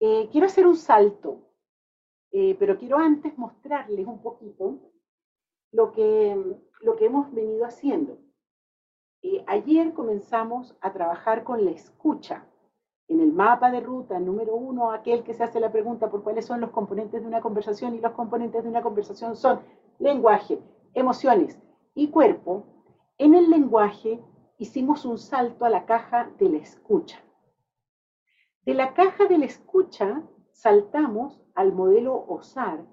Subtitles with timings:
[0.00, 1.40] Eh, quiero hacer un salto,
[2.30, 4.78] eh, pero quiero antes mostrarles un poquito
[5.72, 8.18] lo que, lo que hemos venido haciendo.
[9.22, 12.46] Eh, ayer comenzamos a trabajar con la escucha.
[13.08, 16.44] En el mapa de ruta número uno, aquel que se hace la pregunta por cuáles
[16.44, 19.60] son los componentes de una conversación y los componentes de una conversación son
[19.98, 20.60] lenguaje,
[20.92, 21.58] emociones
[21.94, 22.64] y cuerpo,
[23.16, 24.20] en el lenguaje
[24.58, 27.22] hicimos un salto a la caja de la escucha.
[28.66, 32.84] De la caja de la escucha saltamos al modelo OSAR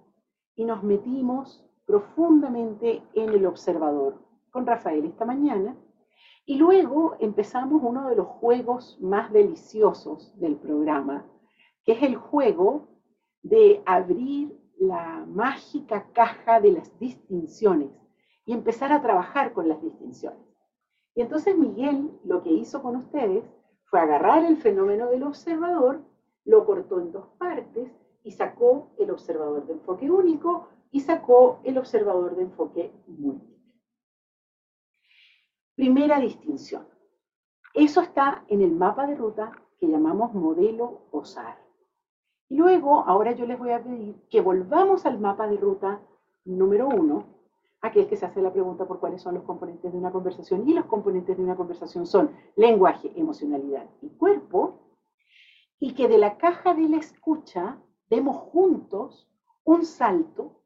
[0.56, 5.76] y nos metimos profundamente en el observador con Rafael esta mañana
[6.46, 11.26] y luego empezamos uno de los juegos más deliciosos del programa,
[11.84, 12.90] que es el juego
[13.42, 17.90] de abrir la mágica caja de las distinciones
[18.46, 20.40] y empezar a trabajar con las distinciones.
[21.16, 23.44] Y entonces Miguel lo que hizo con ustedes
[23.94, 26.02] fue agarrar el fenómeno del observador,
[26.46, 27.92] lo cortó en dos partes
[28.24, 33.72] y sacó el observador de enfoque único y sacó el observador de enfoque múltiple.
[35.76, 36.88] Primera distinción.
[37.76, 41.60] Eso está en el mapa de ruta que llamamos modelo OSAR.
[42.50, 46.02] Y luego, ahora yo les voy a pedir que volvamos al mapa de ruta
[46.46, 47.28] número uno,
[47.84, 50.68] aquel que se hace la pregunta por cuáles son los componentes de una conversación.
[50.68, 54.80] Y los componentes de una conversación son lenguaje, emocionalidad y cuerpo.
[55.80, 57.78] Y que de la caja de la escucha
[58.10, 59.30] demos juntos
[59.66, 60.62] un salto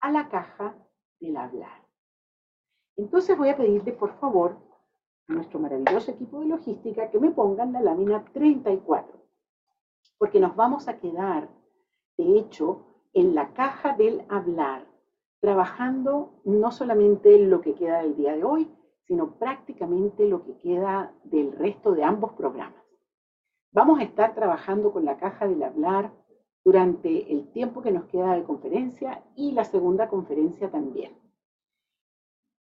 [0.00, 0.76] a la caja
[1.20, 1.86] del hablar.
[2.96, 4.58] Entonces voy a pedirle, por favor,
[5.28, 9.20] a nuestro maravilloso equipo de logística que me pongan la lámina 34,
[10.18, 11.48] porque nos vamos a quedar,
[12.16, 14.95] de hecho, en la caja del hablar
[15.40, 18.70] trabajando no solamente lo que queda del día de hoy,
[19.06, 22.82] sino prácticamente lo que queda del resto de ambos programas.
[23.72, 26.12] Vamos a estar trabajando con la caja del hablar
[26.64, 31.16] durante el tiempo que nos queda de conferencia y la segunda conferencia también.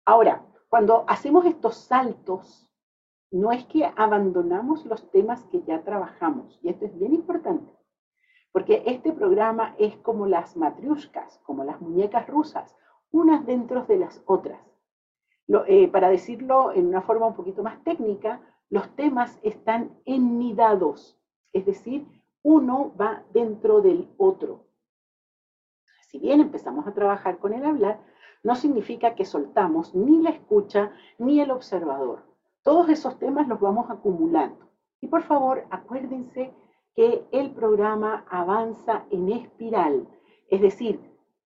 [0.05, 2.69] Ahora, cuando hacemos estos saltos,
[3.31, 7.71] no es que abandonamos los temas que ya trabajamos, y esto es bien importante.
[8.53, 12.73] Porque este programa es como las matriuscas, como las muñecas rusas,
[13.11, 14.61] unas dentro de las otras.
[15.67, 21.19] Eh, para decirlo en una forma un poquito más técnica, los temas están ennidados,
[21.51, 22.07] es decir,
[22.43, 24.65] uno va dentro del otro.
[26.07, 27.99] Si bien empezamos a trabajar con el hablar,
[28.43, 32.23] no significa que soltamos ni la escucha ni el observador.
[32.61, 34.69] Todos esos temas los vamos acumulando.
[35.01, 36.53] Y por favor, acuérdense
[36.95, 40.07] que el programa avanza en espiral,
[40.49, 40.99] es decir,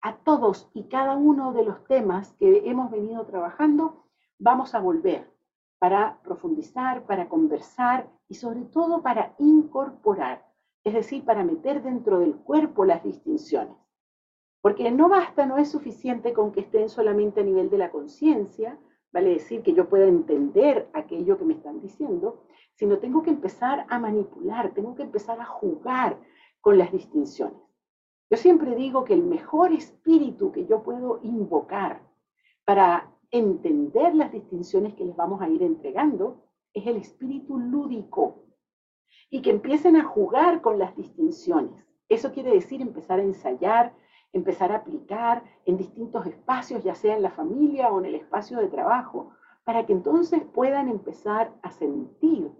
[0.01, 4.03] a todos y cada uno de los temas que hemos venido trabajando,
[4.37, 5.31] vamos a volver
[5.79, 10.45] para profundizar, para conversar y sobre todo para incorporar,
[10.83, 13.75] es decir, para meter dentro del cuerpo las distinciones.
[14.61, 18.77] Porque no basta, no es suficiente con que estén solamente a nivel de la conciencia,
[19.11, 22.43] vale decir que yo pueda entender aquello que me están diciendo,
[22.75, 26.19] sino tengo que empezar a manipular, tengo que empezar a jugar
[26.61, 27.61] con las distinciones.
[28.29, 32.01] Yo siempre digo que el mejor espíritu que yo puedo invocar
[32.65, 38.45] para entender las distinciones que les vamos a ir entregando es el espíritu lúdico
[39.29, 41.85] y que empiecen a jugar con las distinciones.
[42.09, 43.93] Eso quiere decir empezar a ensayar,
[44.31, 48.57] empezar a aplicar en distintos espacios, ya sea en la familia o en el espacio
[48.59, 49.31] de trabajo,
[49.63, 52.51] para que entonces puedan empezar a sentir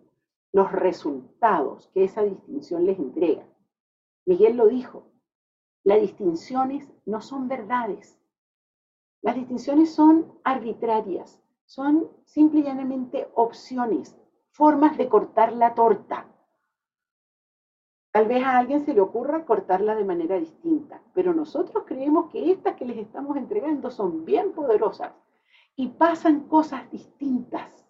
[0.54, 3.44] los resultados que esa distinción les entrega.
[4.26, 5.08] Miguel lo dijo,
[5.84, 8.18] las distinciones no son verdades.
[9.22, 14.16] Las distinciones son arbitrarias, son simple y llanamente opciones,
[14.52, 16.28] formas de cortar la torta.
[18.12, 22.52] Tal vez a alguien se le ocurra cortarla de manera distinta, pero nosotros creemos que
[22.52, 25.14] estas que les estamos entregando son bien poderosas
[25.76, 27.83] y pasan cosas distintas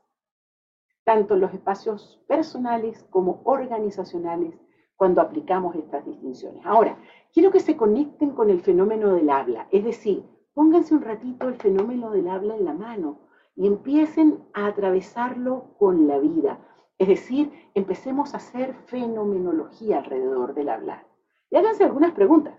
[1.04, 4.56] tanto los espacios personales como organizacionales
[4.96, 6.66] cuando aplicamos estas distinciones.
[6.66, 6.98] Ahora,
[7.34, 10.24] quiero que se conecten con el fenómeno del habla, es decir,
[10.54, 13.20] pónganse un ratito el fenómeno del habla en la mano
[13.56, 16.60] y empiecen a atravesarlo con la vida.
[16.98, 21.06] Es decir, empecemos a hacer fenomenología alrededor del hablar.
[21.50, 22.56] Y háganse algunas preguntas.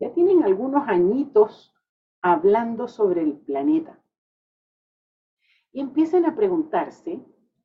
[0.00, 1.74] Ya tienen algunos añitos
[2.22, 4.00] hablando sobre el planeta.
[5.72, 7.20] Y empiecen a preguntarse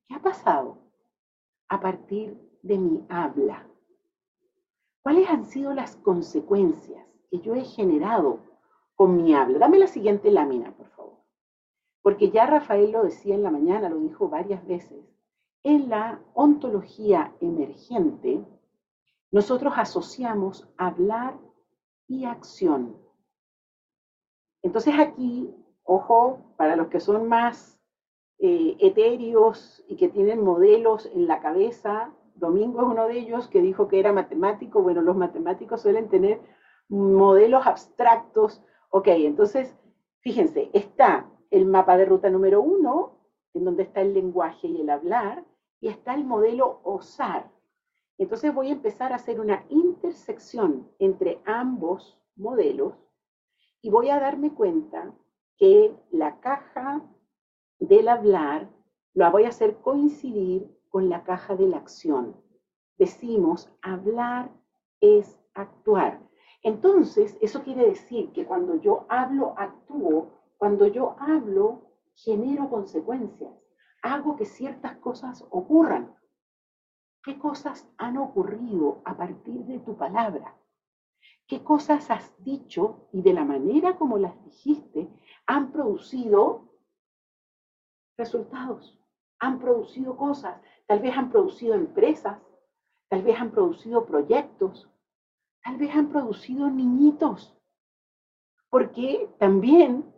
[0.10, 0.80] ¿Qué ha pasado
[1.68, 3.68] a partir de mi habla?
[5.04, 8.40] ¿Cuáles han sido las consecuencias que yo he generado
[8.96, 9.60] con mi habla?
[9.60, 11.20] Dame la siguiente lámina, por favor.
[12.02, 15.00] Porque ya Rafael lo decía en la mañana, lo dijo varias veces.
[15.62, 18.44] En la ontología emergente,
[19.30, 21.38] nosotros asociamos hablar
[22.08, 22.98] y acción.
[24.64, 25.54] Entonces aquí,
[25.84, 27.79] ojo, para los que son más
[28.40, 33.62] eh, etéreos y que tienen modelos en la cabeza, Domingo es uno de ellos que
[33.62, 34.82] dijo que era matemático.
[34.82, 36.40] Bueno, los matemáticos suelen tener
[36.88, 38.64] modelos abstractos.
[38.90, 39.76] Ok, entonces,
[40.22, 43.18] fíjense, está el mapa de ruta número uno,
[43.54, 45.44] en donde está el lenguaje y el hablar,
[45.82, 47.52] y está el modelo OSAR.
[48.18, 52.94] Entonces voy a empezar a hacer una intersección entre ambos modelos
[53.82, 55.14] y voy a darme cuenta
[55.58, 57.02] que la caja
[57.80, 58.70] del hablar
[59.14, 62.36] la voy a hacer coincidir con la caja de la acción.
[62.98, 64.52] Decimos, hablar
[65.02, 66.20] es actuar.
[66.62, 70.28] Entonces, eso quiere decir que cuando yo hablo, actúo,
[70.58, 73.54] cuando yo hablo, genero consecuencias,
[74.02, 76.16] hago que ciertas cosas ocurran.
[77.24, 80.56] ¿Qué cosas han ocurrido a partir de tu palabra?
[81.48, 85.10] ¿Qué cosas has dicho y de la manera como las dijiste
[85.46, 86.69] han producido
[88.20, 89.00] resultados?
[89.40, 92.38] Han producido cosas, tal vez han producido empresas,
[93.10, 94.88] tal vez han producido proyectos,
[95.64, 97.58] tal vez han producido niñitos,
[98.70, 100.14] porque también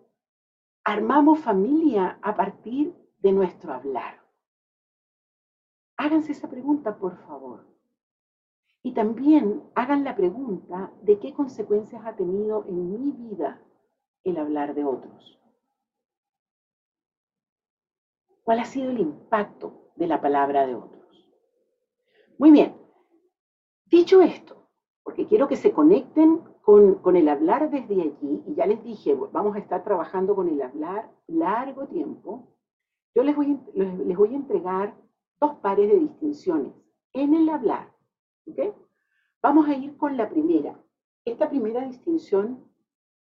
[0.84, 4.20] armamos familia a partir de nuestro hablar.
[5.98, 7.68] Háganse esa pregunta, por favor.
[8.82, 13.62] Y también hagan la pregunta de qué consecuencias ha tenido en mi vida
[14.24, 15.41] el hablar de otros.
[18.44, 21.30] ¿Cuál ha sido el impacto de la palabra de otros?
[22.38, 22.76] Muy bien.
[23.86, 24.68] Dicho esto,
[25.04, 29.56] porque quiero que se conecten con, el hablar desde allí, y ya les dije, vamos
[29.56, 32.48] a estar trabajando con el hablar largo tiempo,
[33.14, 34.96] yo les voy, les voy a entregar
[35.40, 36.74] dos pares de distinciones
[37.14, 37.94] en el hablar.
[38.48, 38.74] ¿okay?
[39.42, 40.80] Vamos a ir con la primera.
[41.26, 42.64] Esta primera distinción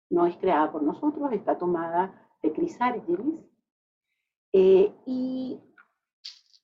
[0.10, 3.49] no es creada por nosotros, está tomada de Chris Argyris
[4.54, 5.60] eh, y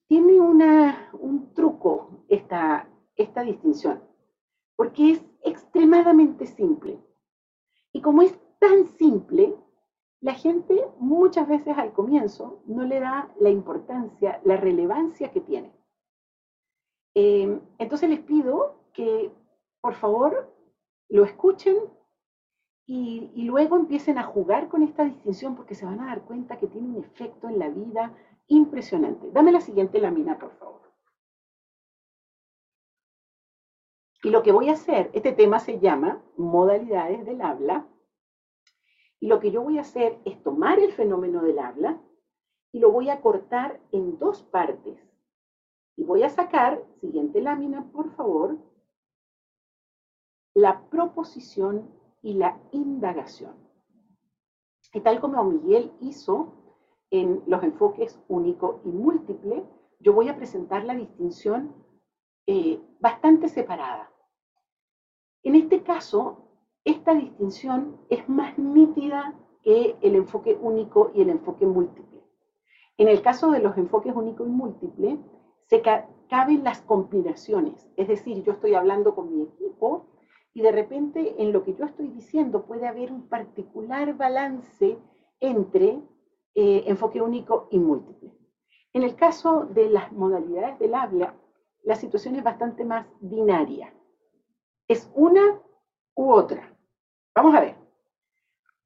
[0.08, 4.04] tiene una, un truco esta, esta distinción,
[4.76, 7.00] porque es extremadamente simple.
[7.94, 9.56] Y como es tan simple,
[10.22, 15.72] la gente muchas veces al comienzo no le da la importancia, la relevancia que tiene.
[17.14, 19.31] Eh, entonces les pido que
[19.81, 20.54] por favor
[21.10, 21.78] lo escuchen
[22.88, 26.68] y, luego empiecen a jugar con esta distinción porque se van a dar cuenta que
[26.68, 28.14] tiene un efecto en la vida
[28.48, 29.32] impresionante.
[29.32, 30.82] Dame la siguiente lámina, por favor.
[34.24, 37.88] Y lo que voy a hacer, este tema se llama modalidades del habla,
[39.20, 42.00] y lo que yo voy a hacer es tomar el fenómeno del habla
[42.72, 45.00] y lo voy a cortar en dos partes.
[45.96, 48.58] Y voy a sacar, siguiente lámina, por favor,
[50.54, 51.90] la proposición
[52.25, 53.54] y la indagación.
[54.92, 56.54] Y tal como Miguel hizo
[57.12, 59.63] en los enfoques único y múltiple,
[60.00, 61.75] yo voy a presentar la distinción
[62.48, 64.12] eh, bastante separada.
[65.44, 66.50] En este caso,
[66.83, 72.24] esta distinción es más nítida que el enfoque único y el enfoque múltiple.
[72.98, 75.19] En el caso de los enfoques único y múltiple,
[75.68, 75.83] se
[76.28, 80.15] caben las combinaciones, es decir, yo estoy hablando con mi equipo
[80.56, 84.97] y de repente en lo que yo estoy diciendo puede haber un particular balance
[85.42, 86.02] entre
[86.56, 88.31] eh, enfoque único y múltiple.
[88.94, 91.35] En el caso de las modalidades del habla,
[91.83, 93.94] la situación es bastante más binaria.
[94.88, 95.62] Es una
[96.16, 96.74] u otra.
[97.35, 97.76] Vamos a ver.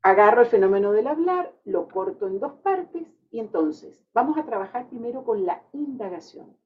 [0.02, 4.90] Agarro el fenómeno del hablar, lo corto en dos partes y entonces vamos a trabajar
[4.90, 6.58] primero con la indagación.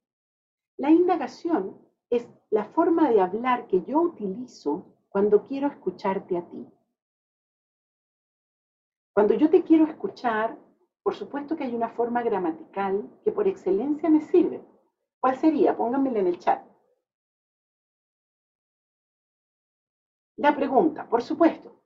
[0.78, 1.78] La indagación
[2.10, 6.68] es la forma de hablar que yo utilizo cuando quiero escucharte a ti.
[9.14, 10.58] Cuando yo te quiero escuchar,
[11.04, 14.60] por supuesto que hay una forma gramatical que por excelencia me sirve.
[15.20, 15.78] ¿Cuál sería?
[15.78, 16.66] Pónganmela en el chat.
[20.38, 21.80] La pregunta, por supuesto.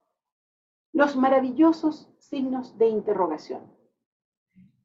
[0.93, 3.69] Los maravillosos signos de interrogación.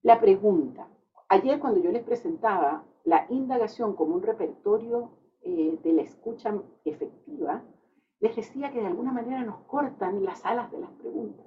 [0.02, 0.88] La pregunta.
[1.28, 7.62] Ayer cuando yo les presentaba la indagación como un repertorio eh, de la escucha efectiva,
[8.22, 11.44] les decía que de alguna manera nos cortan las alas de las preguntas.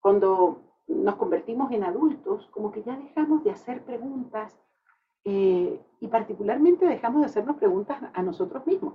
[0.00, 4.58] Cuando nos convertimos en adultos, como que ya dejamos de hacer preguntas
[5.24, 8.94] eh, y particularmente dejamos de hacernos preguntas a nosotros mismos.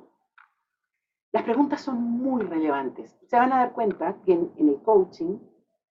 [1.31, 3.17] Las preguntas son muy relevantes.
[3.25, 5.39] Se van a dar cuenta que en, el coaching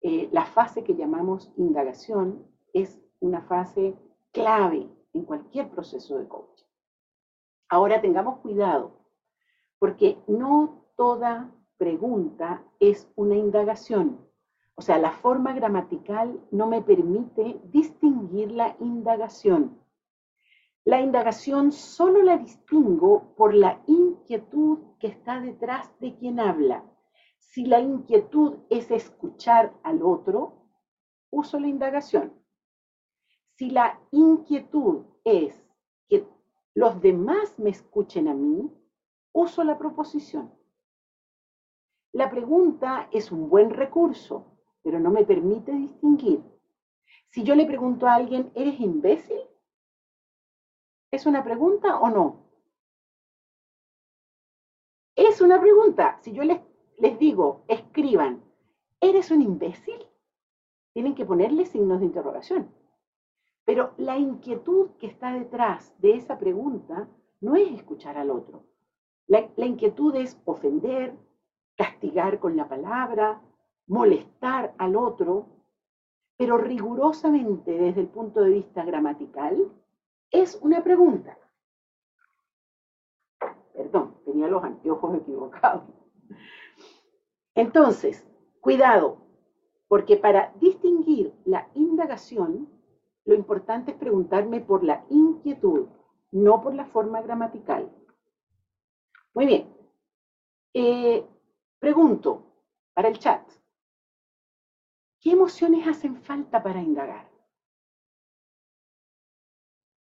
[0.01, 3.95] eh, la fase que llamamos indagación es una fase
[4.31, 6.65] clave en cualquier proceso de coaching.
[7.67, 8.96] Ahora tengamos cuidado,
[9.79, 14.19] porque no toda pregunta es una indagación.
[14.75, 19.81] O sea, la forma gramatical no me permite distinguir la indagación.
[20.85, 26.83] La indagación solo la distingo por la inquietud que está detrás de quien habla.
[27.39, 30.53] Si la inquietud es escuchar al otro,
[31.29, 32.33] uso la indagación.
[33.57, 35.67] Si la inquietud es
[36.07, 36.25] que
[36.75, 38.71] los demás me escuchen a mí,
[39.37, 40.51] uso la proposición.
[42.11, 44.45] La pregunta es un buen recurso,
[44.81, 46.43] pero no me permite distinguir.
[47.29, 49.41] Si yo le pregunto a alguien, ¿eres imbécil?
[51.11, 52.49] ¿Es una pregunta o no?
[55.15, 56.17] Es una pregunta.
[56.23, 56.59] Si yo les,
[56.97, 58.43] les digo, escriban,
[58.99, 60.03] ¿eres un imbécil?
[60.93, 62.73] Tienen que ponerle signos de interrogación.
[63.65, 67.07] Pero la inquietud que está detrás de esa pregunta
[67.39, 68.65] no es escuchar al otro.
[69.27, 71.13] La, inquietud es ofender,
[71.75, 73.41] castigar con la palabra,
[73.85, 75.47] molestar al otro,
[76.37, 79.71] pero rigurosamente desde el punto de vista gramatical,
[80.31, 81.37] es una pregunta.
[83.73, 85.83] Perdón, tenía los anteojos equivocados.
[87.53, 88.25] Entonces,
[88.61, 89.17] cuidado,
[89.87, 92.69] porque para distinguir la indagación,
[93.25, 95.87] lo importante es preguntarme por la inquietud,
[96.31, 97.91] no por la forma gramatical.
[99.37, 99.67] Muy bien.
[100.73, 101.23] Eh,
[101.77, 102.41] pregunto
[102.95, 103.43] para el chat,
[105.21, 107.29] ¿qué emociones hacen falta para indagar?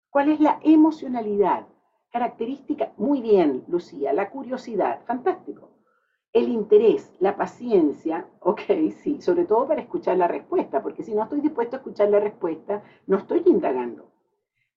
[0.08, 1.66] ¿Cuál es la emocionalidad?
[2.10, 5.68] Característica, muy bien, Lucía, la curiosidad, fantástico.
[6.32, 8.62] El interés, la paciencia, ok,
[9.02, 12.20] sí, sobre todo para escuchar la respuesta, porque si no estoy dispuesto a escuchar la
[12.20, 14.10] respuesta, no estoy indagando.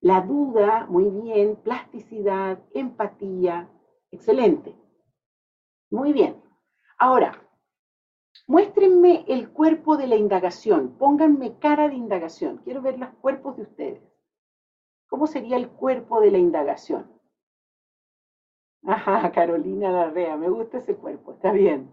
[0.00, 3.70] La duda, muy bien, plasticidad, empatía,
[4.12, 4.76] excelente.
[5.90, 6.40] Muy bien.
[6.98, 7.42] Ahora,
[8.46, 13.62] muéstrenme el cuerpo de la indagación, pónganme cara de indagación, quiero ver los cuerpos de
[13.62, 14.02] ustedes.
[15.08, 17.10] ¿Cómo sería el cuerpo de la indagación?
[18.86, 21.90] Ajá, Carolina Larrea, me gusta ese cuerpo, está bien.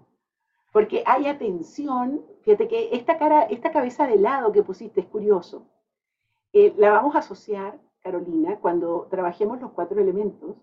[0.71, 5.67] Porque hay atención, fíjate que esta cara, esta cabeza de lado que pusiste es curioso.
[6.53, 10.55] Eh, la vamos a asociar, Carolina, cuando trabajemos los cuatro elementos,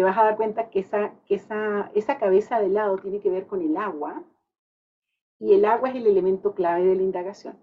[0.00, 3.28] te vas a dar cuenta que esa, que esa, esa cabeza de lado tiene que
[3.28, 4.24] ver con el agua,
[5.38, 7.58] y el agua es el elemento clave de la indagación.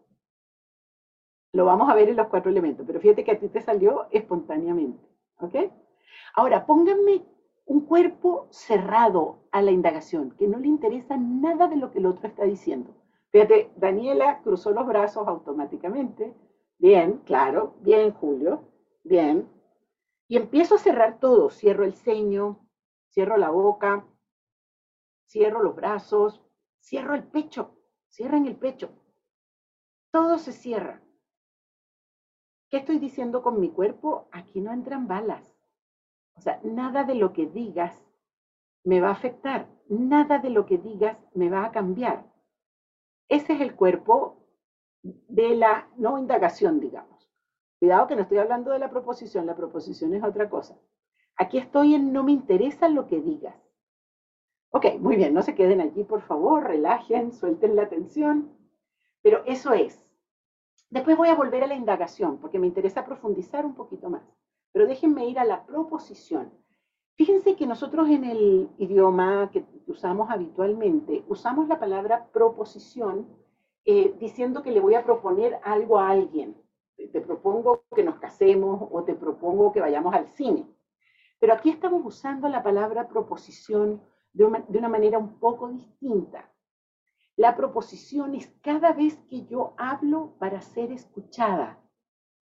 [1.51, 4.05] Lo vamos a ver en los cuatro elementos, pero fíjate que a ti te salió
[4.11, 5.03] espontáneamente.
[5.39, 5.55] ¿Ok?
[6.35, 7.25] Ahora, pónganme
[7.65, 12.05] un cuerpo cerrado a la indagación, que no le interesa nada de lo que el
[12.05, 12.93] otro está diciendo.
[13.31, 16.35] Fíjate, Daniela cruzó los brazos automáticamente.
[16.77, 18.61] Bien, claro, bien, Julio,
[19.03, 19.49] bien.
[20.27, 21.49] Y empiezo a cerrar todo.
[21.49, 22.67] Cierro el ceño,
[23.09, 24.05] cierro la boca,
[25.25, 26.41] cierro los brazos,
[26.79, 27.77] cierro el pecho,
[28.09, 28.89] cierren el pecho.
[30.11, 31.01] Todo se cierra.
[32.69, 34.27] ¿Qué estoy diciendo con mi cuerpo?
[34.31, 35.57] Aquí no entran balas.
[36.35, 38.03] O sea, nada de lo que digas
[38.83, 42.25] me va a afectar, nada de lo que digas me va a cambiar.
[43.27, 44.45] Ese es el cuerpo
[45.01, 47.16] de la no indagación, digamos.
[47.79, 50.77] Cuidado que no estoy hablando de la proposición, la proposición es otra cosa.
[51.35, 53.55] Aquí estoy en no me interesa lo que digas.
[54.71, 58.51] Ok, muy bien, no se queden allí, por favor, relajen, suelten la atención.
[59.21, 60.07] Pero eso es,
[60.89, 64.21] Después voy a volver a la indagación, porque me interesa profundizar un poquito más.
[64.71, 66.51] Pero déjenme ir a la proposición.
[67.17, 73.27] Fíjense que nosotros en el idioma que usamos habitualmente, usamos la palabra proposición
[73.85, 76.55] eh, diciendo que le voy a proponer algo a alguien.
[76.97, 80.67] Te propongo que nos casemos o te propongo que vayamos al cine.
[81.39, 84.01] Pero aquí estamos usando la palabra proposición
[84.33, 86.51] de una manera un poco distinta.
[87.35, 91.79] La proposición es cada vez que yo hablo para ser escuchada.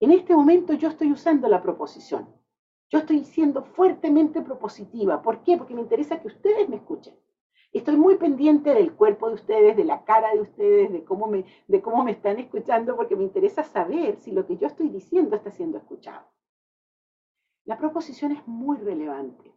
[0.00, 2.28] En este momento yo estoy usando la proposición.
[2.88, 5.20] Yo estoy siendo fuertemente propositiva.
[5.20, 5.56] ¿Por qué?
[5.58, 7.14] Porque me interesa que ustedes me escuchen.
[7.76, 11.44] Estoy muy pendiente del cuerpo de ustedes, de la cara de ustedes, de cómo me,
[11.68, 15.36] de cómo me están escuchando, porque me interesa saber si lo que yo estoy diciendo
[15.36, 16.26] está siendo escuchado.
[17.66, 19.52] La proposición es muy relevante.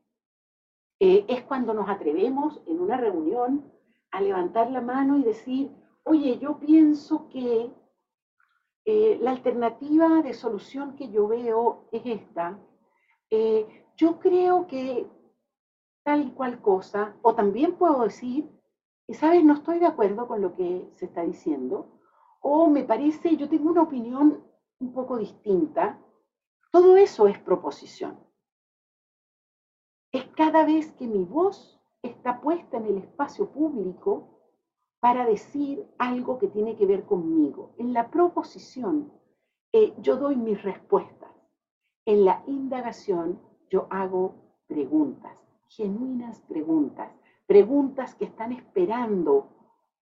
[0.99, 3.71] Eh, es cuando nos atrevemos en una reunión
[4.11, 5.71] a levantar la mano y decir,
[6.03, 7.71] oye, yo pienso que
[8.83, 12.59] eh, la alternativa de solución que yo veo es esta.
[13.29, 15.07] Eh, yo creo que
[16.09, 18.49] tal cual cosa, o también puedo decir,
[19.13, 21.85] sabes, no estoy de acuerdo con lo que se está diciendo,
[22.41, 24.43] o me parece, yo tengo una opinión
[24.79, 25.99] un poco distinta.
[26.71, 28.17] Todo eso es proposición.
[30.11, 34.39] Es cada vez que mi voz está puesta en el espacio público
[34.99, 37.75] para decir algo que tiene que ver conmigo.
[37.77, 39.13] En la proposición
[39.73, 41.29] eh, yo doy mis respuestas.
[42.07, 43.39] En la indagación
[43.69, 44.33] yo hago
[44.65, 45.37] preguntas,
[45.69, 47.11] genuinas preguntas,
[47.45, 49.47] preguntas que están esperando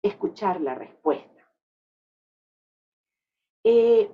[0.02, 1.46] escuchar la respuesta.
[3.64, 4.10] Eh,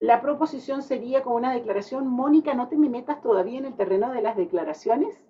[0.00, 2.06] la proposición sería como una declaración.
[2.06, 5.22] Mónica, no te me metas todavía en el terreno de las declaraciones.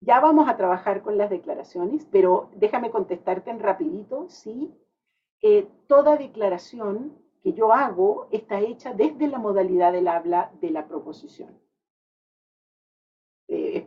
[0.00, 4.72] Ya vamos a trabajar con las declaraciones, pero déjame contestarte en rapidito, ¿sí?
[5.42, 10.86] Eh, toda declaración que yo hago está hecha desde la modalidad del habla de la
[10.86, 11.58] proposición.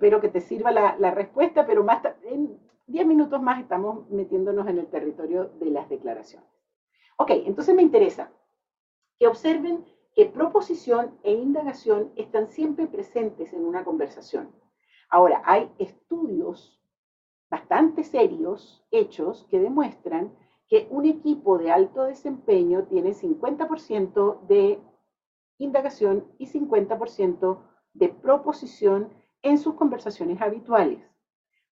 [0.02, 4.68] Espero que te sirva la, la respuesta, pero más en 10 minutos más estamos metiéndonos
[4.68, 6.50] en el territorio de las declaraciones.
[7.18, 8.32] Ok, entonces me interesa
[9.20, 14.50] que observen que proposición e indagación están siempre presentes en una conversación.
[15.08, 16.82] Ahora, hay estudios
[17.52, 20.36] bastante serios hechos que demuestran
[20.68, 24.82] que un equipo de alto desempeño tiene 50% de
[25.60, 27.60] indagación y 50%
[27.94, 31.00] de proposición en sus conversaciones habituales.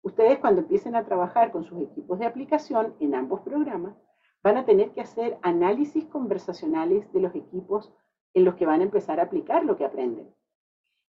[0.01, 3.95] Ustedes cuando empiecen a trabajar con sus equipos de aplicación en ambos programas,
[4.41, 7.93] van a tener que hacer análisis conversacionales de los equipos
[8.33, 10.33] en los que van a empezar a aplicar lo que aprenden.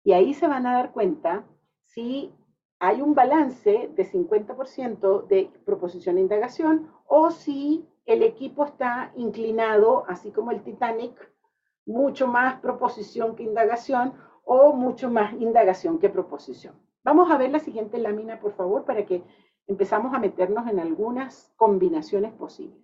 [0.05, 1.45] Y ahí se van a dar cuenta
[1.85, 2.33] si
[2.79, 10.05] hay un balance de 50% de proposición e indagación o si el equipo está inclinado,
[10.09, 11.15] así como el Titanic,
[11.85, 14.15] mucho más proposición que indagación
[14.51, 16.75] o mucho más indagación que proposición.
[17.05, 19.23] Vamos a ver la siguiente lámina, por favor, para que
[19.67, 22.83] empezamos a meternos en algunas combinaciones posibles.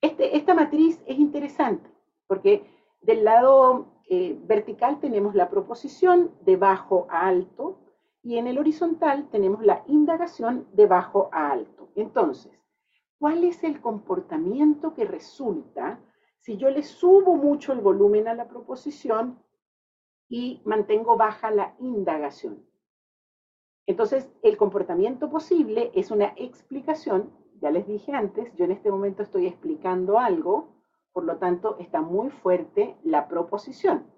[0.00, 1.90] Este, esta matriz es interesante
[2.28, 2.64] porque
[3.02, 7.80] del lado eh, vertical tenemos la proposición de bajo a alto
[8.22, 11.88] y en el horizontal tenemos la indagación de bajo a alto.
[11.96, 12.52] Entonces,
[13.18, 15.98] ¿cuál es el comportamiento que resulta
[16.38, 19.36] si yo le subo mucho el volumen a la proposición
[20.30, 22.64] y mantengo baja la indagación?
[23.86, 29.22] Entonces, el comportamiento posible es una explicación, ya les dije antes, yo en este momento
[29.22, 30.80] estoy explicando algo,
[31.12, 34.10] por lo tanto, está muy fuerte la proposición.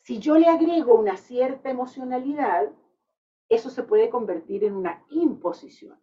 [0.00, 2.72] Si yo le agrego una cierta emocionalidad,
[3.48, 6.00] eso se puede convertir en una imposición.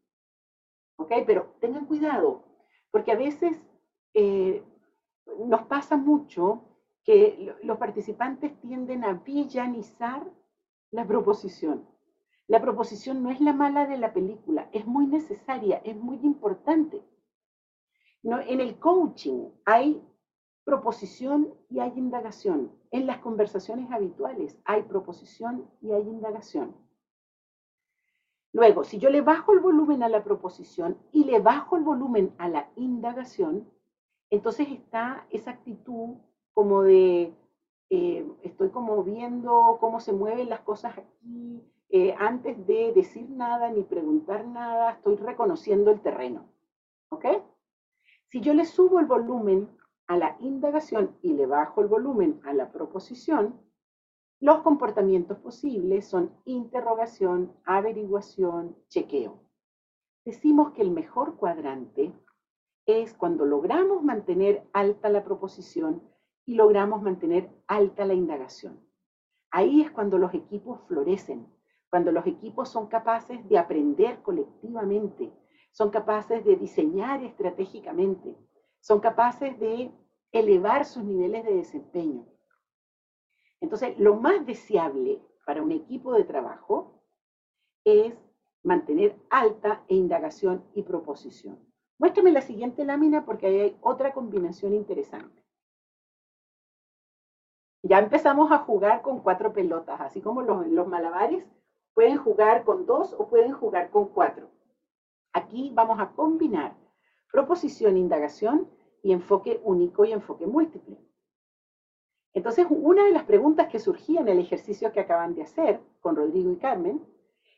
[0.97, 1.11] ¿Ok?
[1.25, 2.43] Pero tengan cuidado,
[2.91, 3.59] porque a veces
[4.13, 4.63] eh,
[5.45, 6.68] nos pasa mucho
[7.03, 10.29] que los participantes tienden a villanizar
[10.91, 11.87] la proposición.
[12.47, 17.03] La proposición no es la mala de la película, es muy necesaria, es muy importante.
[18.23, 20.01] No, en el coaching hay
[20.63, 22.71] proposición y hay indagación.
[22.91, 26.75] En las conversaciones habituales hay proposición y hay indagación.
[28.51, 32.33] Luego, si yo le bajo el volumen a la proposición y le bajo el volumen
[32.39, 33.69] a la indagación,
[34.31, 36.15] entonces está esa actitud
[36.59, 37.33] como de,
[37.89, 43.71] eh, estoy como viendo cómo se mueven las cosas aquí, eh, antes de decir nada
[43.71, 46.49] ni preguntar nada, estoy reconociendo el terreno.
[47.11, 47.25] ¿Ok?
[48.27, 49.69] Si yo le subo el volumen
[50.07, 53.57] a la indagación y le bajo el volumen a la proposición,
[54.41, 59.39] los comportamientos posibles son interrogación, averiguación, chequeo.
[60.25, 62.11] Decimos que el mejor cuadrante
[62.85, 66.08] es cuando logramos mantener alta la proposición
[66.49, 68.83] y logramos mantener alta la indagación.
[69.51, 71.45] Ahí es cuando los equipos florecen,
[71.91, 75.31] cuando los equipos son capaces de aprender colectivamente,
[75.71, 78.35] son capaces de diseñar estratégicamente,
[78.79, 79.91] son capaces de
[80.31, 82.25] elevar sus niveles de desempeño.
[83.61, 87.03] Entonces, lo más deseable para un equipo de trabajo
[87.83, 88.15] es
[88.63, 91.59] mantener alta e indagación y proposición.
[91.99, 95.43] Muéstrame la siguiente lámina porque ahí hay otra combinación interesante.
[97.81, 101.45] Ya empezamos a jugar con cuatro pelotas, así como los, malabares
[101.93, 104.49] pueden jugar con dos o pueden jugar con cuatro.
[105.31, 106.75] Aquí vamos a combinar
[107.31, 108.69] proposición, indagación
[109.01, 110.97] y enfoque único y enfoque múltiple.
[112.33, 116.15] Entonces, una de las preguntas que surgía en el ejercicio que acaban de hacer con
[116.15, 117.01] Rodrigo y Carmen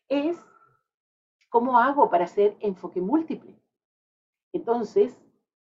[0.07, 0.37] es,
[1.49, 3.59] ¿cómo hago para hacer enfoque múltiple?
[4.53, 5.19] Entonces,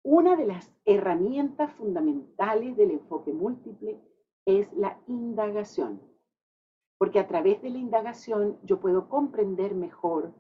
[0.03, 4.01] una de las herramientas fundamentales del enfoque múltiple
[4.47, 6.01] es la indagación,
[6.99, 10.33] porque a través de la indagación yo puedo comprender mejor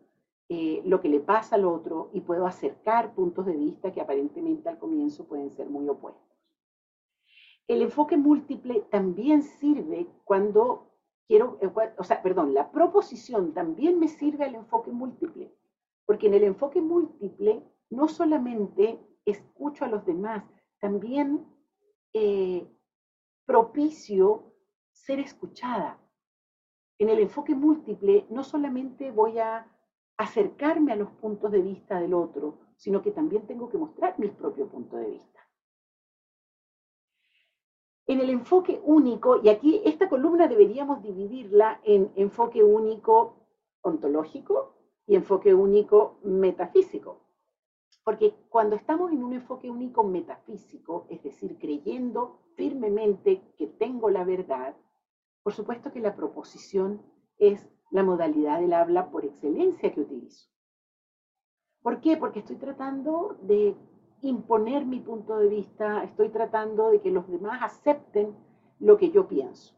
[0.48, 4.68] eh, lo que le pasa al otro y puedo acercar puntos de vista que aparentemente
[4.68, 6.26] al comienzo pueden ser muy opuestos.
[7.68, 10.90] El enfoque múltiple también sirve cuando
[11.28, 15.54] quiero, eh, o sea, perdón, la proposición también me sirve al enfoque múltiple,
[16.04, 20.42] porque en el enfoque múltiple no solamente escucho a los demás,
[20.80, 21.46] también
[22.12, 22.66] eh,
[23.50, 24.44] propicio
[24.92, 25.98] ser escuchada.
[27.00, 29.66] En el enfoque múltiple no solamente voy a
[30.16, 34.28] acercarme a los puntos de vista del otro, sino que también tengo que mostrar mi
[34.28, 35.40] propio punto de vista.
[38.06, 43.34] En el enfoque único, y aquí esta columna deberíamos dividirla en enfoque único
[43.82, 44.76] ontológico
[45.08, 47.18] y enfoque único metafísico.
[48.04, 54.24] Porque cuando estamos en un enfoque único metafísico, es decir, creyendo firmemente que tengo la
[54.24, 54.74] verdad,
[55.42, 57.02] por supuesto que la proposición
[57.38, 60.48] es la modalidad del habla por excelencia que utilizo.
[61.82, 62.16] ¿Por qué?
[62.16, 63.74] Porque estoy tratando de
[64.22, 68.36] imponer mi punto de vista, estoy tratando de que los demás acepten
[68.78, 69.74] lo que yo pienso.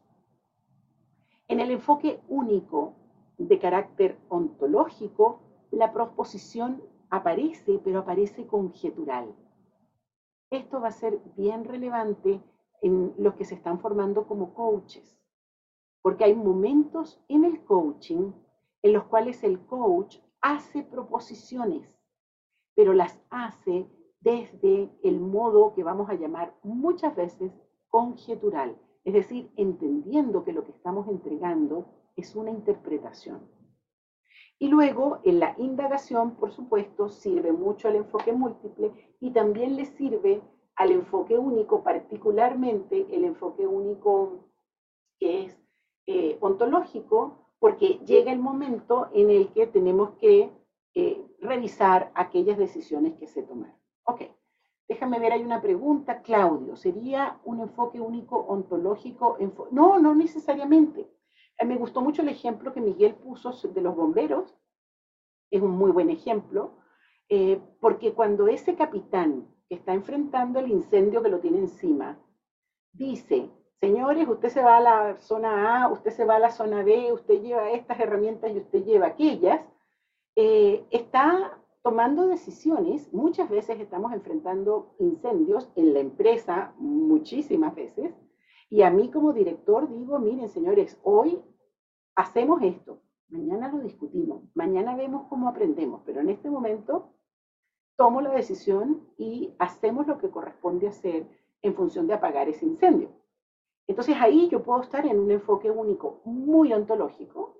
[1.47, 2.95] En el enfoque único
[3.37, 5.39] de carácter ontológico,
[5.71, 6.81] la proposición
[7.13, 9.35] aparece, pero aparece conjetural.
[10.49, 12.41] Esto va a ser bien relevante
[12.81, 15.15] en los que se están formando como coaches,
[16.01, 18.31] porque hay momentos en el coaching
[18.81, 21.87] en los cuales el coach hace proposiciones,
[22.73, 23.87] pero las hace
[24.19, 27.51] desde el modo que vamos a llamar muchas veces
[27.89, 33.39] conjetural, es decir, entendiendo que lo que estamos entregando es una interpretación.
[34.63, 39.83] Y luego, en la indagación, por supuesto, sirve mucho el enfoque múltiple y también le
[39.83, 40.41] sirve
[40.77, 44.45] al enfoque único, particularmente el enfoque único
[45.19, 45.57] que es
[46.07, 50.49] eh, ontológico, porque llega el momento en el que tenemos que
[50.95, 53.75] eh, revisar aquellas decisiones que se tomaron.
[54.05, 54.21] Ok,
[54.87, 59.37] déjame ver, hay una pregunta, Claudio, ¿sería un enfoque único ontológico?
[59.71, 61.09] no, no necesariamente.
[61.63, 64.53] Eh, me gustó mucho el ejemplo que Miguel puso de los bomberos,
[65.49, 66.71] es un muy buen ejemplo,
[67.79, 72.19] porque cuando ese capitán está enfrentando el incendio que lo tiene encima,
[72.91, 73.49] dice,
[73.79, 77.11] señores, usted se va a la zona A, usted se va a la zona B,
[77.13, 79.61] usted lleva estas herramientas y usted lleva aquellas,
[80.35, 88.13] eh, está tomando decisiones, muchas veces estamos enfrentando incendios en la empresa, muchísimas veces,
[88.69, 91.41] y a mí como director digo, miren señores, hoy
[92.15, 97.09] hacemos esto, mañana lo discutimos, mañana vemos cómo aprendemos, pero en este momento
[97.95, 101.27] tomo la decisión y hacemos lo que corresponde hacer
[101.61, 103.09] en función de apagar ese incendio.
[103.87, 107.57] Entonces ahí yo puedo estar en un enfoque único muy ontológico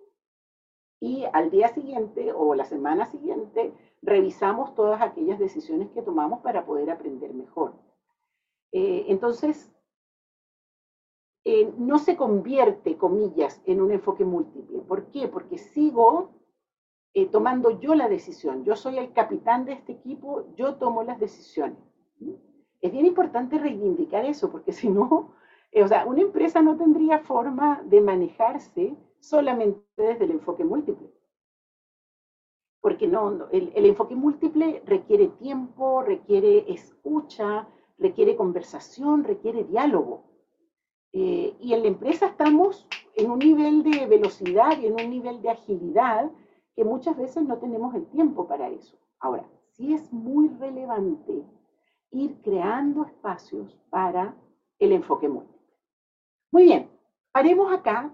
[0.99, 6.65] y al día siguiente o la semana siguiente revisamos todas aquellas decisiones que tomamos para
[6.65, 7.73] poder aprender mejor.
[8.71, 9.72] Eh, entonces,
[11.45, 14.79] eh, no se convierte, comillas, en un enfoque múltiple.
[14.79, 15.27] ¿Por qué?
[15.27, 16.31] Porque sigo
[17.13, 18.63] eh, tomando yo la decisión.
[18.63, 21.77] Yo soy el capitán de este equipo, yo tomo las decisiones.
[22.81, 25.33] Es bien importante reivindicar eso, porque si no,
[25.71, 31.09] eh, o sea, una empresa no tendría forma de manejarse solamente desde el enfoque múltiple.
[32.81, 40.25] Porque no, el, enfoque múltiple requiere tiempo, requiere escucha, requiere conversación, requiere diálogo.
[41.13, 45.41] Eh, y en la empresa estamos en un nivel de velocidad y en un nivel
[45.43, 46.31] de agilidad
[46.75, 48.97] que muchas veces no tenemos el tiempo para eso.
[49.19, 51.43] Ahora, sí es muy relevante
[52.09, 54.35] ir creando espacios para
[54.79, 55.61] el enfoque múltiple.
[56.51, 56.89] Muy bien,
[57.33, 58.11] haremos acá.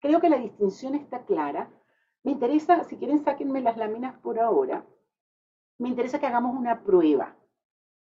[0.00, 1.70] Creo que la distinción está clara.
[2.24, 4.84] Me interesa, si quieren, sáquenme las láminas por ahora.
[5.78, 7.36] Me interesa que hagamos una prueba.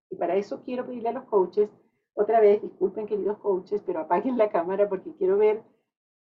[0.08, 1.70] Y para eso quiero pedirle a los coaches,
[2.14, 5.62] otra vez, disculpen queridos coaches, pero apaguen la cámara porque quiero ver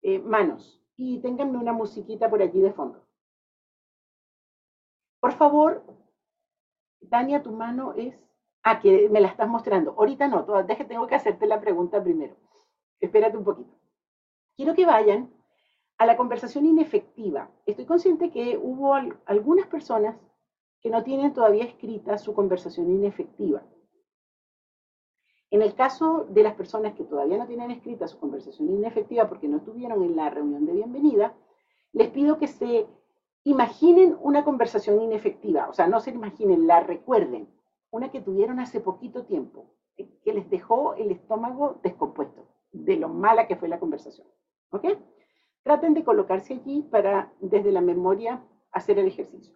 [0.03, 0.83] eh, manos.
[0.97, 3.03] Y ténganme una musiquita por allí de fondo.
[5.21, 5.83] Por favor,
[7.11, 8.15] Tania, tu mano es...
[8.63, 9.95] Ah, que me la estás mostrando.
[9.97, 12.35] Ahorita no, que tengo que hacerte la pregunta primero.
[12.99, 13.71] Espérate un poquito.
[14.57, 15.31] Quiero que vayan
[15.99, 17.49] a la conversación inefectiva.
[17.65, 18.95] Estoy consciente que hubo
[19.27, 20.17] algunas personas
[20.81, 23.63] que no tienen todavía escrita su conversación inefectiva.
[25.51, 29.49] En el caso de las personas que todavía no tienen escrita su conversación inefectiva porque
[29.49, 31.35] no estuvieron en la reunión de bienvenida,
[31.93, 32.87] les pido que se
[33.47, 37.49] Imaginen una conversación inefectiva, o sea, no se imaginen, la recuerden,
[37.93, 43.47] una que tuvieron hace poquito tiempo, que les dejó el estómago descompuesto de lo mala
[43.47, 44.27] que fue la conversación.
[44.71, 44.87] ¿Ok?
[45.63, 49.55] Traten de colocarse allí para, desde la memoria, hacer el ejercicio.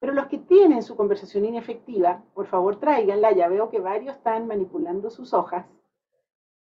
[0.00, 3.32] Pero los que tienen su conversación inefectiva, por favor tráiganla.
[3.32, 5.66] Ya veo que varios están manipulando sus hojas.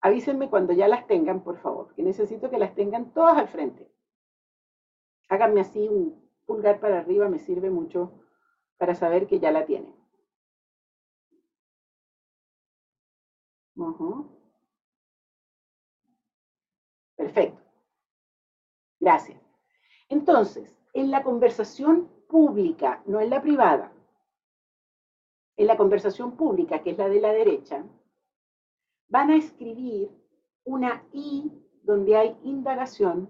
[0.03, 3.91] Avísenme cuando ya las tengan, por favor, que necesito que las tengan todas al frente.
[5.29, 8.13] Háganme así un pulgar para arriba, me sirve mucho
[8.77, 9.95] para saber que ya la tienen.
[17.17, 17.63] Perfecto.
[19.01, 19.41] Gracias.
[20.09, 23.93] Entonces, en la conversación pública, no en la privada,
[25.59, 27.85] en la conversación pública, que es la de la derecha,
[29.09, 30.11] van a escribir
[30.65, 33.29] una I donde hay indagación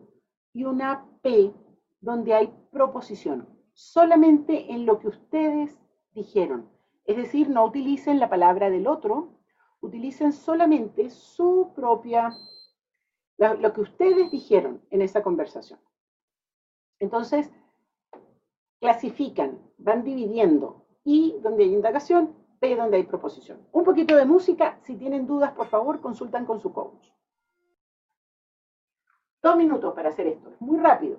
[0.53, 1.53] y una P
[2.01, 5.77] donde hay proposición, solamente en lo que ustedes
[6.13, 6.71] dijeron.
[7.05, 9.33] Es decir, no utilicen la palabra del otro,
[9.81, 12.37] utilicen solamente su propia,
[13.37, 15.81] lo, que ustedes dijeron en esa conversación.
[17.01, 17.51] Entonces,
[18.83, 23.61] clasifican, van dividiendo I donde hay indagación, P donde hay proposición.
[23.71, 27.07] Un poquito de música, si tienen dudas, por favor, consultan con su coach.
[29.41, 31.19] Dos minutos para hacer esto, es muy rápido.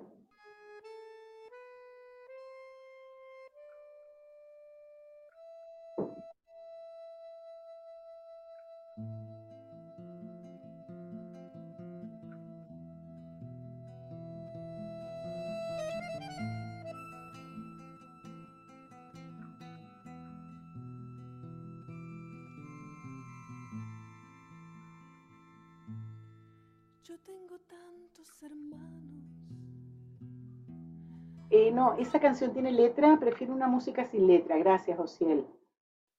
[27.04, 29.26] Yo tengo tantos hermanos.
[31.50, 34.56] Eh, no, esa canción tiene letra, prefiero una música sin letra.
[34.56, 35.46] Gracias, Osiel.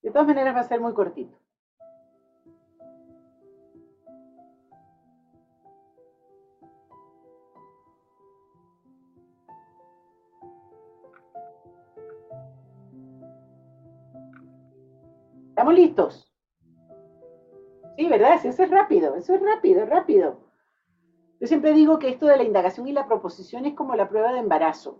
[0.03, 1.35] De todas maneras va a ser muy cortito.
[15.49, 16.31] ¿Estamos listos?
[17.97, 18.45] Sí, ¿verdad?
[18.45, 20.44] eso es rápido, eso es rápido, rápido.
[21.39, 24.31] Yo siempre digo que esto de la indagación y la proposición es como la prueba
[24.31, 24.99] de embarazo.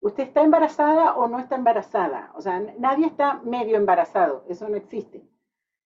[0.00, 2.32] ¿Usted está embarazada o no está embarazada?
[2.34, 5.22] O sea, nadie está medio embarazado, eso no existe.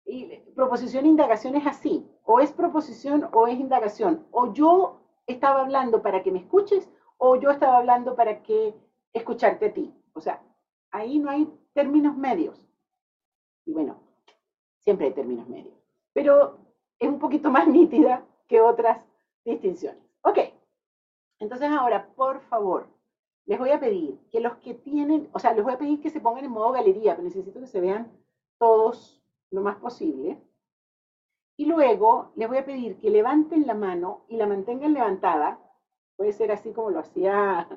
[0.04, 4.26] Y proposición e indagación es así, o es proposición o es indagación.
[4.30, 8.74] O yo estaba hablando para que me escuches o yo estaba hablando para que
[9.12, 9.94] escucharte a ti.
[10.12, 10.42] O sea,
[10.90, 12.68] ahí no hay términos medios.
[13.64, 13.96] Y bueno,
[14.80, 15.74] siempre hay términos medios.
[16.12, 16.58] Pero
[16.98, 19.04] es un poquito más nítida que otras
[19.44, 20.02] distinciones.
[20.22, 20.38] Ok,
[21.38, 22.88] entonces ahora, por favor,
[23.46, 26.10] les voy a pedir que los que tienen, o sea, les voy a pedir que
[26.10, 28.10] se pongan en modo galería, pero necesito que se vean
[28.58, 30.40] todos lo más posible.
[31.56, 35.60] Y luego les voy a pedir que levanten la mano y la mantengan levantada.
[36.16, 37.68] Puede ser así como lo hacía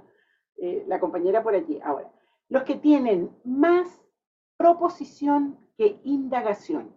[0.58, 1.80] eh, la compañera por allí.
[1.84, 2.12] Ahora,
[2.50, 4.02] los que tienen más
[4.58, 6.96] proposición que indagación.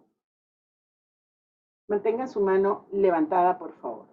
[1.87, 4.07] Mantengan su mano levantada, por favor.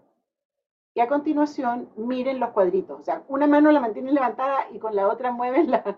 [0.99, 2.99] Y a continuación, miren los cuadritos.
[2.99, 5.97] O sea, una mano la mantienen levantada y con la otra mueven la,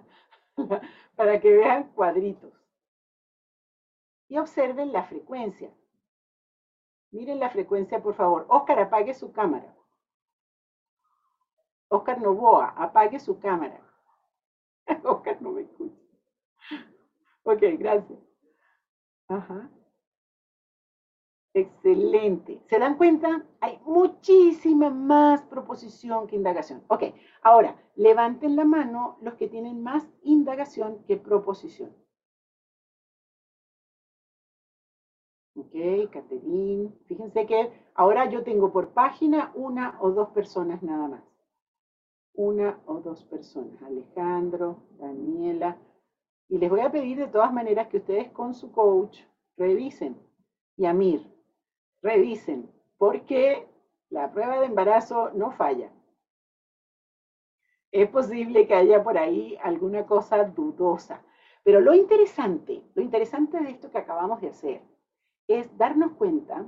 [1.17, 2.53] para que vean cuadritos.
[4.29, 5.73] Y observen la frecuencia.
[7.13, 8.45] Miren la frecuencia, por favor.
[8.51, 9.75] Oscar, apague su cámara.
[11.89, 13.81] Oscar Novoa, apague su cámara.
[15.03, 15.97] Oscar no me escucha.
[17.45, 18.19] Ok, gracias.
[19.29, 19.71] Ajá.
[21.53, 22.61] Excelente.
[22.69, 23.45] ¿Se dan cuenta?
[23.61, 26.85] Hay muchísima más proposición que indagación.
[26.89, 27.05] Ok,
[27.43, 31.93] ahora, levanten la mano los que tienen más indagación que proposición.
[35.57, 36.97] Ok, Caterín.
[37.07, 41.25] Fíjense que ahora yo tengo por página una o dos personas nada más.
[42.35, 43.83] Una o dos personas.
[43.83, 45.77] Alejandro, Daniela.
[46.49, 49.19] Y les voy a pedir de todas maneras que ustedes con su coach
[49.57, 50.17] revisen.
[50.77, 51.40] Y Amir,
[52.03, 53.67] revisen, porque
[54.09, 55.91] la prueba de embarazo no falla.
[57.93, 61.23] Es posible que haya por ahí alguna cosa dudosa.
[61.65, 64.83] Pero lo interesante, lo interesante de esto que acabamos de hacer
[65.47, 66.67] es darnos cuenta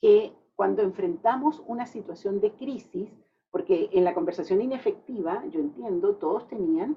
[0.00, 3.10] que cuando enfrentamos una situación de crisis,
[3.50, 6.96] porque en la conversación inefectiva, yo entiendo, todos tenían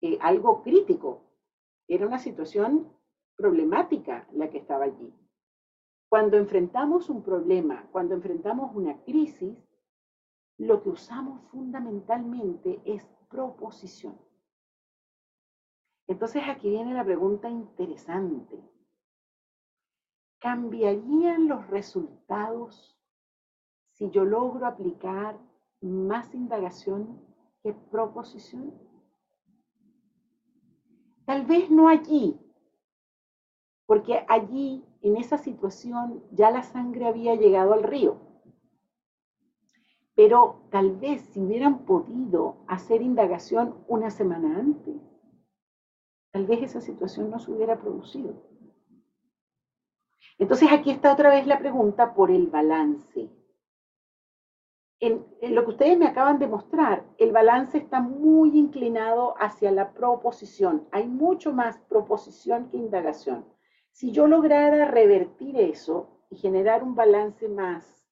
[0.00, 1.22] eh, algo crítico.
[1.88, 2.90] Era una situación
[3.36, 5.12] problemática la que estaba allí.
[6.16, 9.54] Cuando enfrentamos un problema, cuando enfrentamos una crisis,
[10.56, 14.18] lo que usamos fundamentalmente es proposición.
[16.06, 18.58] Entonces aquí viene la pregunta interesante.
[20.38, 22.98] ¿Cambiarían los resultados
[23.92, 25.38] si yo logro aplicar
[25.82, 27.20] más indagación
[27.62, 28.72] que proposición?
[31.26, 32.40] Tal vez no allí,
[33.86, 38.18] porque allí en esa situación ya la sangre había llegado al río.
[40.14, 44.96] Pero tal vez si hubieran podido hacer indagación una semana antes,
[46.32, 48.34] tal vez esa situación no se hubiera producido.
[50.38, 53.30] Entonces aquí está otra vez la pregunta por el balance.
[54.98, 59.92] En, lo que ustedes me acaban de mostrar, el balance está muy inclinado hacia la
[59.92, 60.88] proposición.
[60.90, 63.44] Hay mucho más proposición que indagación.
[63.96, 68.06] Si yo lograra revertir eso y generar un balance más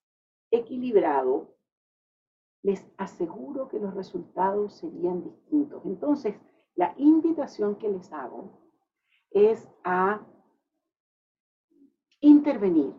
[0.51, 1.59] equilibrado,
[2.63, 5.85] les aseguro que los resultados serían distintos.
[5.85, 6.41] Entonces,
[6.75, 8.63] la invitación que les hago
[9.31, 10.27] es a
[12.21, 12.95] intervenir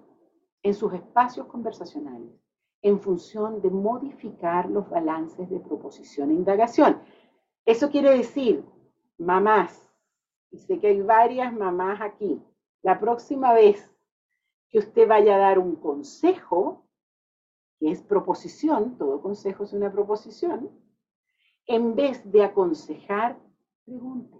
[0.62, 2.40] en sus espacios conversacionales
[2.84, 7.02] en función de modificar los balances de proposición e indagación.
[7.66, 8.64] Eso quiere decir,
[9.18, 9.92] mamás,
[10.52, 12.40] y sé que hay varias mamás aquí,
[12.86, 13.92] la próxima vez
[14.70, 16.88] que usted vaya a dar un consejo,
[17.80, 20.70] que es proposición, todo consejo es una proposición,
[21.66, 23.40] en vez de aconsejar,
[23.86, 24.40] pregunte.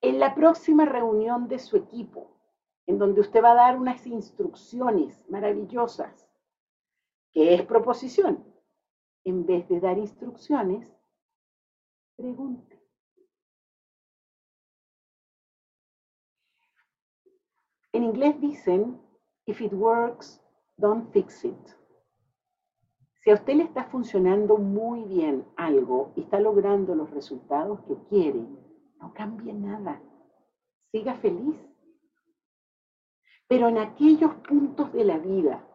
[0.00, 2.40] En la próxima reunión de su equipo,
[2.86, 6.30] en donde usted va a dar unas instrucciones maravillosas,
[7.30, 8.42] que es proposición,
[9.22, 10.90] en vez de dar instrucciones,
[12.16, 12.85] pregunte.
[17.96, 19.00] En inglés dicen,
[19.46, 20.38] if it works,
[20.76, 21.66] don't fix it.
[23.22, 27.96] Si a usted le está funcionando muy bien algo y está logrando los resultados que
[28.10, 28.46] quiere,
[29.00, 30.02] no cambie nada.
[30.92, 31.56] Siga feliz.
[33.48, 35.66] Pero en aquellos puntos de la vida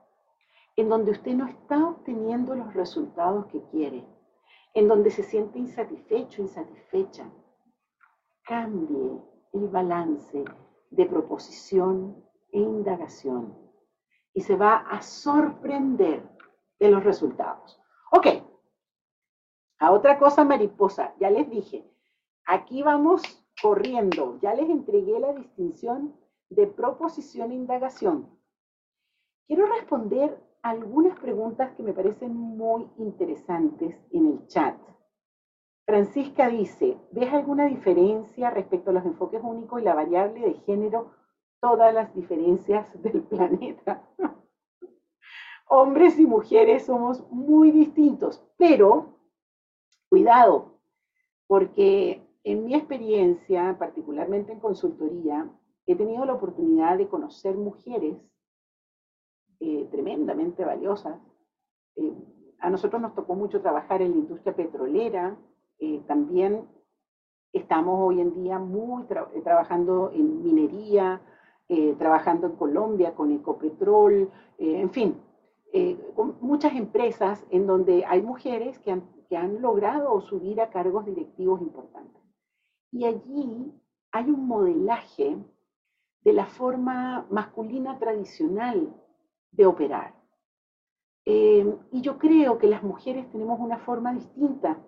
[0.76, 4.06] en donde usted no está obteniendo los resultados que quiere,
[4.76, 7.32] en donde se siente insatisfecho, insatisfecha,
[8.44, 9.20] cambie
[9.54, 10.46] el balance
[10.92, 13.58] de proposición e indagación
[14.34, 16.22] y se va a sorprender
[16.80, 17.80] de los resultados.
[18.12, 18.28] Ok,
[19.80, 21.90] a otra cosa mariposa, ya les dije,
[22.46, 23.22] aquí vamos
[23.62, 26.16] corriendo, ya les entregué la distinción
[26.50, 28.30] de proposición e indagación.
[29.48, 34.78] Quiero responder algunas preguntas que me parecen muy interesantes en el chat.
[35.92, 41.12] Francisca dice, ¿ves alguna diferencia respecto a los enfoques únicos y la variable de género?
[41.60, 44.02] Todas las diferencias del planeta.
[45.68, 49.18] Hombres y mujeres somos muy distintos, pero
[50.08, 50.80] cuidado,
[51.46, 55.52] porque en mi experiencia, particularmente en consultoría,
[55.86, 58.16] he tenido la oportunidad de conocer mujeres
[59.60, 61.20] eh, tremendamente valiosas.
[61.98, 62.14] Eh,
[62.60, 65.36] a nosotros nos tocó mucho trabajar en la industria petrolera,
[65.82, 66.70] eh, también
[67.52, 69.04] estamos hoy en día muy
[69.44, 71.22] trabajando en minería,
[71.98, 75.16] trabajando en Colombia con Ecopetrol, en fin,
[76.16, 82.22] con muchas empresas en donde hay mujeres que han, logrado subir a cargos directivos importantes.
[82.92, 83.74] Y allí
[84.12, 85.38] hay un modelaje
[86.24, 88.94] de la forma masculina tradicional
[89.52, 90.14] de operar.
[91.26, 94.80] Eh, y yo creo que las mujeres tenemos una forma distinta,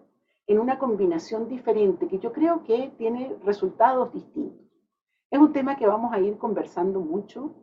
[0.47, 4.67] en una combinación diferente, que yo creo que tiene resultados distintos.
[5.31, 7.55] Es un tema que vamos a ir conversando mucho,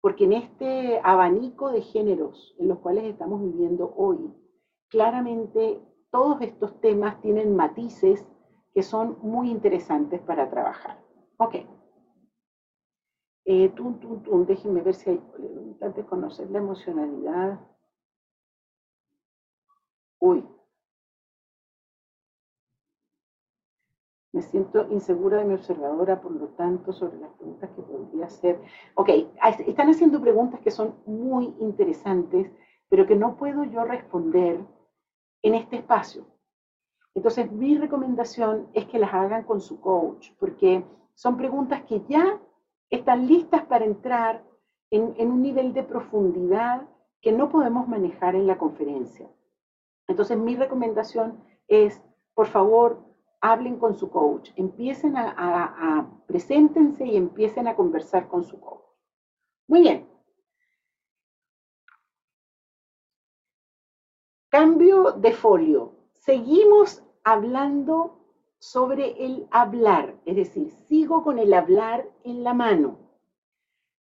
[0.00, 4.32] porque en este abanico de géneros en los cuales estamos viviendo hoy,
[4.88, 8.24] claramente todos estos temas tienen matices
[8.72, 11.02] que son muy interesantes para trabajar.
[11.38, 11.56] Ok.
[13.46, 13.72] Eh,
[14.46, 15.22] déjenme ver si hay
[15.80, 17.60] antes de conocer la emocionalidad.
[20.18, 20.55] Uy.
[24.36, 28.60] Me siento insegura de mi observadora, por lo tanto, sobre las preguntas que podría hacer.
[28.94, 29.08] Ok,
[29.66, 32.52] están haciendo preguntas que son muy interesantes,
[32.90, 34.60] pero que no puedo yo responder
[35.40, 36.26] en este espacio.
[37.14, 42.38] Entonces, mi recomendación es que las hagan con su coach, porque son preguntas que ya
[42.90, 44.44] están listas para entrar
[44.90, 46.86] en, un nivel de profundidad
[47.22, 49.30] que no podemos manejar en la conferencia.
[50.06, 52.02] Entonces, mi recomendación es,
[52.34, 53.05] por favor,
[53.40, 58.84] hablen con su coach, empiecen a, a, preséntense y empiecen a conversar con su coach.
[59.68, 60.08] Muy bien.
[64.48, 65.92] Cambio de folio.
[66.14, 68.16] Seguimos hablando
[68.58, 72.98] sobre el hablar, es decir, sigo con el hablar en la mano.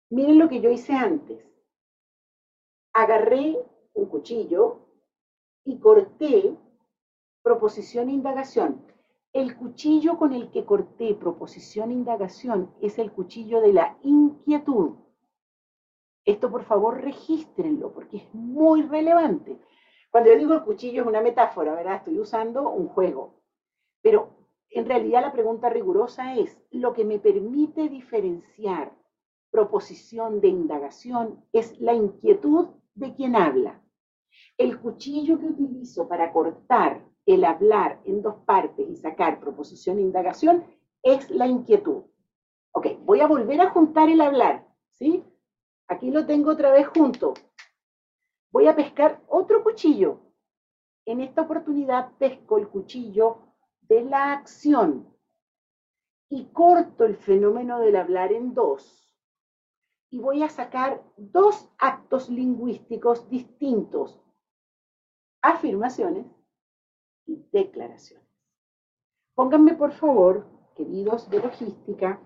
[0.09, 1.43] Miren lo que yo hice antes.
[2.93, 3.57] Agarré
[3.93, 4.79] un cuchillo
[5.65, 6.55] y corté
[7.41, 8.94] proposición e indagación.
[9.35, 14.91] El cuchillo con el que corté proposición e indagación es el cuchillo de la inquietud.
[16.23, 19.59] Esto por favor regístrenlo porque es muy relevante.
[20.09, 21.97] Cuando yo digo el cuchillo es una metáfora, ¿verdad?
[21.97, 23.41] Estoy usando un juego.
[24.01, 24.29] Pero
[24.69, 28.95] en realidad la pregunta rigurosa es, lo que me permite diferenciar
[29.51, 33.81] proposición de indagación es la inquietud de quien habla.
[34.57, 40.01] El cuchillo que utilizo para cortar el hablar en dos partes y sacar proposición e
[40.01, 40.63] indagación
[41.01, 42.03] es la inquietud.
[42.71, 45.23] Ok, voy a volver a juntar el hablar, ¿sí?
[45.87, 47.33] Aquí lo tengo otra vez junto.
[48.51, 50.19] Voy a pescar otro cuchillo.
[51.05, 53.39] En esta oportunidad pesco el cuchillo
[53.81, 55.07] de la acción
[56.29, 59.15] y corto el fenómeno del hablar en dos.
[60.09, 64.19] Y voy a sacar dos actos lingüísticos distintos.
[65.41, 66.25] Afirmaciones
[67.25, 68.25] y declaraciones.
[69.33, 70.45] Pónganme, por favor,
[70.75, 72.19] queridos de logística,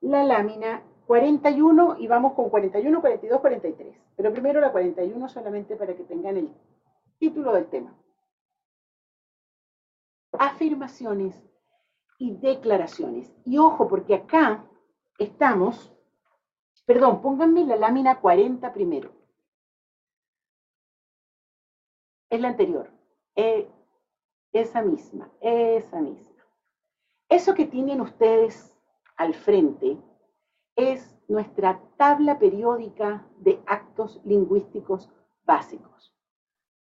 [0.00, 3.96] la lámina 41 y vamos con 41, 42, 43.
[4.16, 6.50] Pero primero la 41 solamente para que tengan el
[7.18, 7.96] título del tema.
[10.32, 11.34] Afirmaciones
[12.18, 13.32] y declaraciones.
[13.44, 14.64] Y ojo, porque acá
[15.18, 15.92] estamos,
[16.86, 19.12] perdón, pónganme la lámina 40 primero.
[22.30, 22.93] Es la anterior.
[23.36, 23.68] Eh,
[24.52, 26.44] esa misma, esa misma.
[27.28, 28.78] Eso que tienen ustedes
[29.16, 29.98] al frente
[30.76, 35.10] es nuestra tabla periódica de actos lingüísticos
[35.44, 36.14] básicos.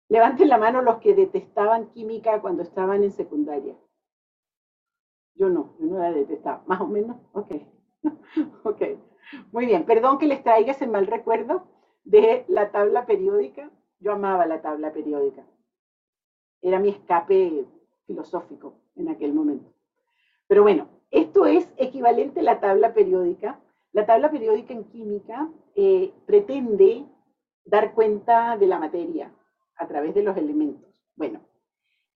[0.09, 3.75] Levanten la mano los que detestaban química cuando estaban en secundaria.
[5.35, 7.17] Yo no, yo no la detestaba, más o menos.
[7.33, 7.53] Ok,
[8.65, 8.83] ok.
[9.51, 11.67] Muy bien, perdón que les traiga ese mal recuerdo
[12.05, 13.71] de la tabla periódica.
[14.01, 15.47] Yo amaba la tabla periódica
[16.63, 17.67] era mi escape
[18.07, 19.71] filosófico en aquel momento.
[20.47, 23.61] Pero bueno, esto es equivalente a la tabla periódica.
[23.93, 27.05] La tabla periódica en química eh, pretende
[27.65, 29.35] dar cuenta de la materia
[29.77, 30.91] a través de los elementos.
[31.17, 31.41] Bueno,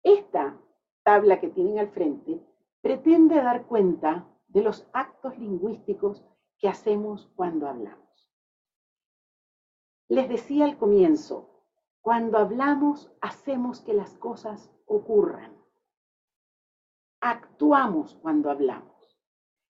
[0.03, 0.57] esta
[1.03, 2.39] tabla que tienen al frente
[2.81, 6.23] pretende dar cuenta de los actos lingüísticos
[6.59, 8.05] que hacemos cuando hablamos.
[10.07, 11.54] Les decía al comienzo,
[12.05, 15.51] cuando hablamos, hacemos que las cosas ocurran.
[17.19, 19.17] Actuamos cuando hablamos.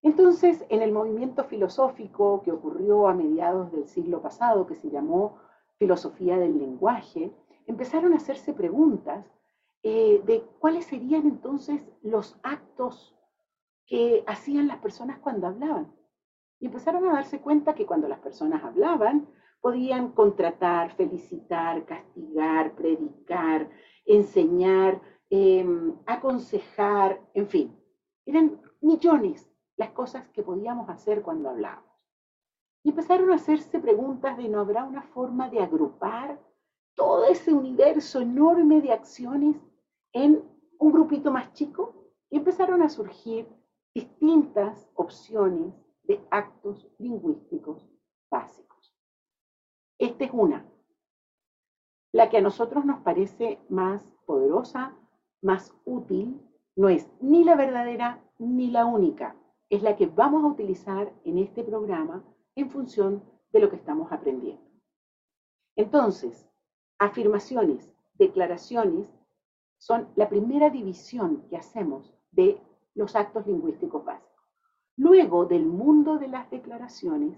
[0.02, 5.38] Entonces, en el movimiento filosófico que ocurrió a mediados del siglo pasado, que se llamó
[5.78, 7.34] filosofía del lenguaje,
[7.68, 9.26] empezaron a hacerse preguntas
[9.82, 13.16] eh, de cuáles serían entonces los actos
[13.86, 15.90] que hacían las personas cuando hablaban.
[16.60, 19.26] Y empezaron a darse cuenta que cuando las personas hablaban,
[19.66, 23.68] podían contratar, felicitar, castigar, predicar,
[24.06, 25.02] enseñar,
[25.32, 27.76] em, aconsejar, en fin.
[28.28, 31.90] Eran millones las cosas que podíamos hacer cuando hablábamos.
[32.84, 36.40] Y empezaron a hacerse preguntas de no habrá una forma de agrupar
[36.94, 39.56] todo ese universo enorme de acciones
[40.14, 40.44] en
[40.78, 42.12] un grupito más chico.
[42.30, 43.48] Y empezaron a surgir
[43.96, 47.90] distintas opciones de actos lingüísticos
[48.30, 48.75] básicos.
[49.98, 50.66] Esta es una.
[52.12, 54.94] La que a nosotros nos parece más poderosa,
[55.42, 56.42] más útil,
[56.76, 59.36] no es ni la verdadera ni la única.
[59.70, 62.24] Es la que vamos a utilizar en este programa
[62.56, 64.64] en función de lo que estamos aprendiendo.
[65.76, 66.48] Entonces,
[67.00, 69.10] afirmaciones, declaraciones
[69.78, 72.60] son la primera división que hacemos de
[72.94, 74.32] los actos lingüísticos básicos.
[74.98, 77.38] Luego del mundo de las declaraciones,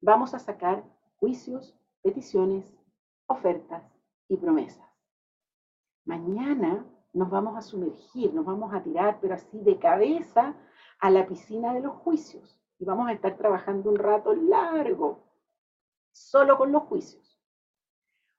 [0.00, 0.84] vamos a sacar
[1.18, 1.76] juicios,
[2.06, 2.64] peticiones,
[3.26, 3.82] ofertas
[4.28, 4.88] y promesas.
[6.04, 10.54] Mañana nos vamos a sumergir, nos vamos a tirar, pero así de cabeza,
[11.00, 12.56] a la piscina de los juicios.
[12.78, 15.18] Y vamos a estar trabajando un rato largo,
[16.12, 17.42] solo con los juicios.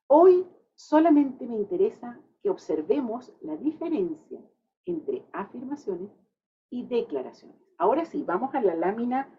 [0.07, 4.39] Hoy solamente me interesa que observemos la diferencia
[4.85, 6.11] entre afirmaciones
[6.69, 7.61] y declaraciones.
[7.77, 9.29] Ahora sí, vamos a la lámina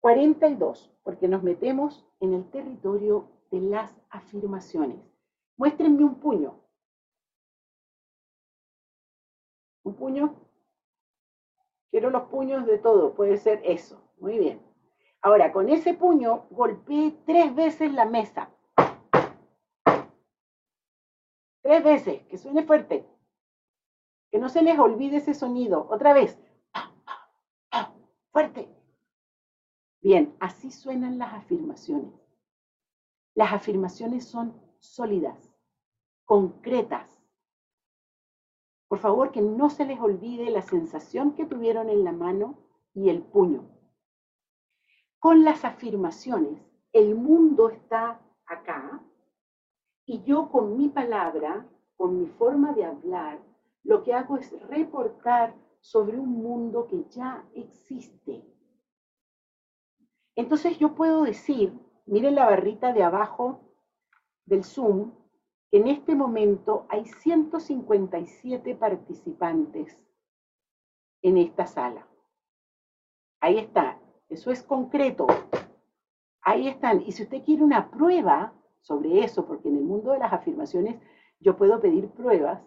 [0.00, 4.98] 42, porque nos metemos en el territorio de las afirmaciones.
[5.56, 6.60] Muéstrenme un puño.
[9.82, 10.34] ¿Un puño?
[11.90, 14.00] Quiero los puños de todo, puede ser eso.
[14.18, 14.62] Muy bien.
[15.22, 18.50] Ahora, con ese puño golpeé tres veces la mesa.
[21.62, 23.06] Tres veces, que suene fuerte.
[24.30, 25.88] Que no se les olvide ese sonido.
[25.90, 26.38] Otra vez.
[28.32, 28.68] Fuerte.
[30.00, 32.19] Bien, así suenan las afirmaciones.
[33.40, 35.50] Las afirmaciones son sólidas,
[36.26, 37.24] concretas.
[38.86, 42.58] Por favor, que no se les olvide la sensación que tuvieron en la mano
[42.92, 43.64] y el puño.
[45.18, 46.60] Con las afirmaciones
[46.92, 49.02] el mundo está acá
[50.04, 51.66] y yo con mi palabra,
[51.96, 53.40] con mi forma de hablar,
[53.84, 58.44] lo que hago es reportar sobre un mundo que ya existe.
[60.36, 61.72] Entonces yo puedo decir,
[62.10, 63.60] miren la barrita de abajo
[64.44, 65.12] del Zoom,
[65.70, 69.96] en este momento hay 157 participantes
[71.22, 72.08] en esta sala.
[73.40, 75.28] Ahí está, eso es concreto.
[76.42, 77.02] Ahí están.
[77.02, 81.00] Y si usted quiere una prueba sobre eso, porque en el mundo de las afirmaciones
[81.38, 82.60] yo puedo pedir pruebas,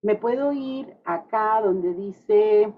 [0.00, 2.72] me puedo ir acá donde dice,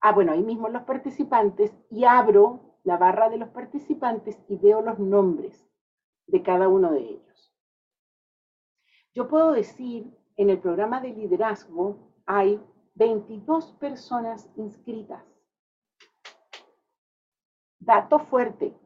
[0.00, 4.82] ah, bueno, ahí mismo los participantes y abro la barra de los participantes y veo
[4.82, 5.66] los nombres
[6.26, 7.54] de cada uno de ellos.
[9.14, 12.60] Yo puedo decir, en el programa de liderazgo hay
[12.94, 15.24] 22 personas inscritas.
[17.78, 18.76] Dato fuerte.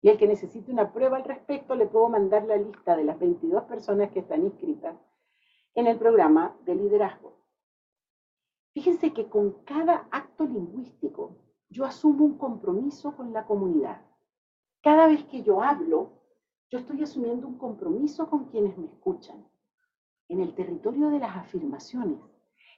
[0.00, 3.18] Y el que necesite una prueba al respecto, le puedo mandar la lista de las
[3.18, 4.96] 22 personas que están inscritas
[5.74, 7.36] en el programa de liderazgo.
[8.74, 11.36] Fíjense que con cada acto lingüístico
[11.70, 14.00] yo asumo un compromiso con la comunidad.
[14.82, 16.12] Cada vez que yo hablo,
[16.70, 19.46] yo estoy asumiendo un compromiso con quienes me escuchan.
[20.28, 22.18] En el territorio de las afirmaciones,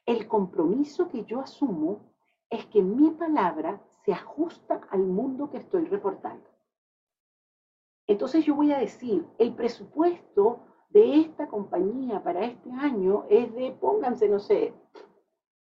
[0.07, 2.15] el compromiso que yo asumo
[2.49, 6.49] es que mi palabra se ajusta al mundo que estoy reportando.
[8.07, 13.71] Entonces yo voy a decir, el presupuesto de esta compañía para este año es de,
[13.73, 14.75] pónganse, no sé,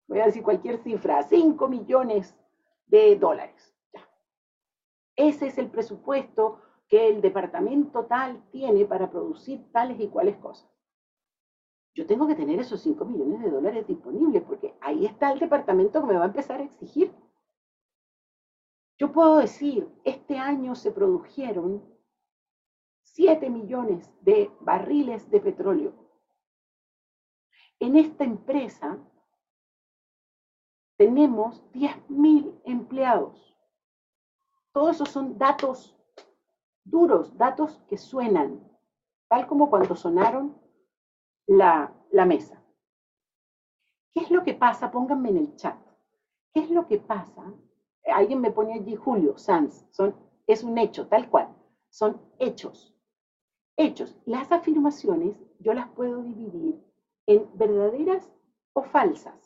[0.07, 2.35] voy a decir cualquier cifra, 5 millones
[2.87, 3.75] de dólares.
[5.15, 10.69] Ese es el presupuesto que el departamento tal tiene para producir tales y cuales cosas.
[11.93, 16.01] Yo tengo que tener esos 5 millones de dólares disponibles porque ahí está el departamento
[16.01, 17.13] que me va a empezar a exigir.
[18.97, 21.83] Yo puedo decir, este año se produjeron
[23.03, 25.93] 7 millones de barriles de petróleo.
[27.79, 28.99] En esta empresa
[30.97, 33.57] tenemos 10.000 empleados.
[34.71, 35.95] Todos esos son datos
[36.83, 38.61] duros, datos que suenan,
[39.27, 40.55] tal como cuando sonaron
[41.47, 42.61] la, la mesa.
[44.13, 44.91] ¿Qué es lo que pasa?
[44.91, 45.77] Pónganme en el chat.
[46.53, 47.53] ¿Qué es lo que pasa?
[48.05, 49.85] Alguien me pone allí Julio Sanz.
[49.91, 50.15] Son,
[50.47, 51.53] es un hecho, tal cual.
[51.89, 52.95] Son hechos
[53.77, 54.15] hechos.
[54.25, 56.81] Las afirmaciones yo las puedo dividir
[57.27, 58.31] en verdaderas
[58.73, 59.44] o falsas.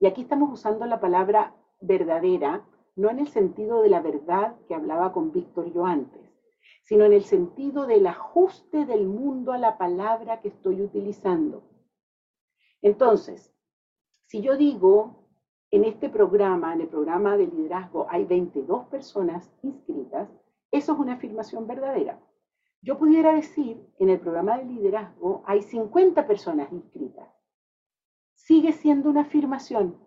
[0.00, 2.64] Y aquí estamos usando la palabra verdadera,
[2.96, 6.22] no en el sentido de la verdad que hablaba con Víctor yo antes,
[6.82, 11.62] sino en el sentido del ajuste del mundo a la palabra que estoy utilizando.
[12.80, 13.54] Entonces,
[14.26, 15.26] si yo digo,
[15.70, 20.28] en este programa, en el programa de liderazgo, hay 22 personas inscritas,
[20.70, 22.20] eso es una afirmación verdadera.
[22.82, 27.37] Yo pudiera decir, en el programa de liderazgo hay 50 personas inscritas.
[28.48, 29.98] Sigue siendo una afirmación,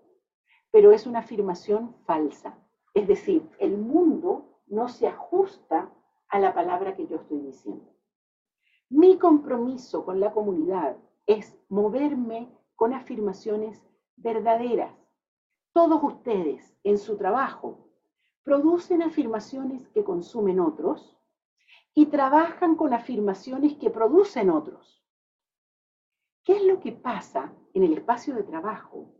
[0.71, 2.57] pero es una afirmación falsa.
[2.95, 5.93] Es decir, el mundo no se ajusta
[6.27, 7.93] a la palabra que yo estoy diciendo.
[8.89, 13.79] Mi compromiso con la comunidad es moverme con afirmaciones
[14.15, 14.95] verdaderas.
[15.71, 17.91] Todos ustedes en su trabajo
[18.41, 21.15] producen afirmaciones que consumen otros
[21.93, 25.05] y trabajan con afirmaciones que producen otros.
[26.43, 29.11] ¿Qué es lo que pasa en el espacio de trabajo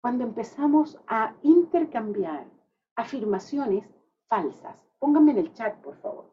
[0.00, 2.46] cuando empezamos a intercambiar
[2.94, 3.84] afirmaciones
[4.28, 4.86] falsas?
[4.98, 6.32] Pónganme en el chat, por favor.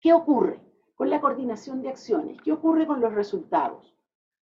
[0.00, 0.60] ¿Qué ocurre
[0.94, 2.40] con la coordinación de acciones?
[2.42, 3.96] ¿Qué ocurre con los resultados?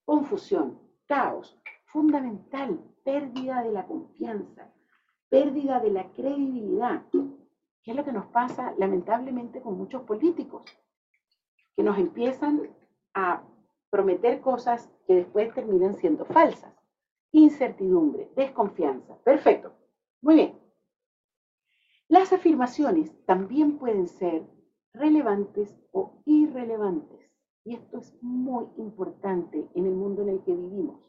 [0.05, 4.71] Confusión, caos, fundamental, pérdida de la confianza,
[5.29, 7.03] pérdida de la credibilidad,
[7.87, 10.65] ¿Qué es lo que nos pasa lamentablemente con muchos políticos?
[11.73, 12.69] Que nos empiezan
[13.13, 13.41] a
[13.89, 16.73] prometer cosas que después terminan siendo falsas.
[17.31, 19.17] Incertidumbre, desconfianza.
[19.23, 19.73] Perfecto.
[20.21, 20.59] Muy bien.
[22.07, 24.47] Las afirmaciones también pueden ser
[24.93, 27.19] relevantes o irrelevantes.
[27.65, 31.01] Y esto es muy importante en el mundo en el que vivimos.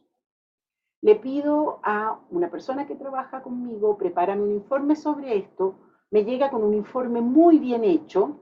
[1.00, 5.76] Le pido a una persona que trabaja conmigo, prepárame un informe sobre esto,
[6.10, 8.40] me llega con un informe muy bien hecho,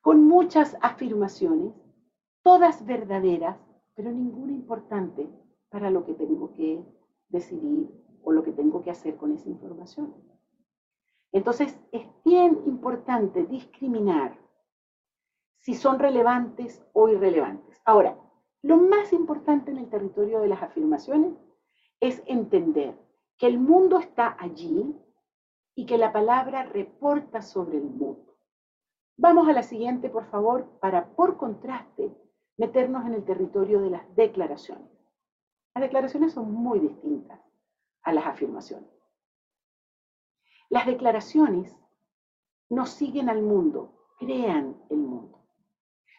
[0.00, 1.74] con muchas afirmaciones,
[2.42, 3.58] todas verdaderas,
[3.98, 5.28] pero ninguna importante
[5.70, 6.84] para lo que tengo que
[7.30, 7.90] decidir
[8.22, 10.14] o lo que tengo que hacer con esa información.
[11.32, 14.38] Entonces, es bien importante discriminar
[15.58, 17.82] si son relevantes o irrelevantes.
[17.84, 18.16] Ahora,
[18.62, 21.32] lo más importante en el territorio de las afirmaciones
[21.98, 22.96] es entender
[23.36, 24.94] que el mundo está allí
[25.74, 28.36] y que la palabra reporta sobre el mundo.
[29.16, 32.16] Vamos a la siguiente, por favor, para, por contraste,
[32.58, 34.90] meternos en el territorio de las declaraciones.
[35.74, 37.40] Las declaraciones son muy distintas
[38.02, 38.90] a las afirmaciones.
[40.68, 41.74] Las declaraciones
[42.68, 45.38] nos siguen al mundo, crean el mundo.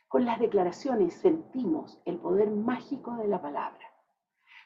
[0.08, 3.86] Con las declaraciones sentimos el poder mágico de la palabra.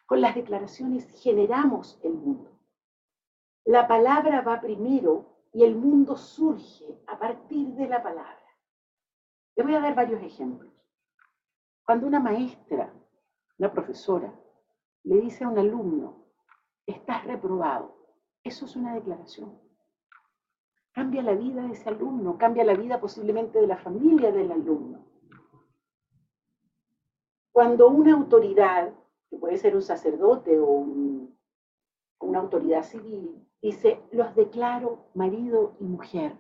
[0.06, 2.52] Con las declaraciones generamos el mundo.
[3.66, 8.40] La palabra va primero y el mundo surge a partir de la palabra.
[9.56, 10.73] Le voy a dar varios ejemplos.
[11.86, 12.94] Cuando una maestra,
[13.58, 14.34] una profesora,
[15.04, 16.26] le dice a un alumno,
[16.86, 17.96] estás reprobado,
[18.44, 19.60] eso es una declaración.
[20.94, 25.06] Cambia la vida de ese alumno, cambia la vida posiblemente de la familia del alumno.
[27.52, 28.94] Cuando una autoridad,
[29.30, 30.86] que puede ser un sacerdote o
[32.20, 36.38] una autoridad civil, dice, los declaro marido y mujer,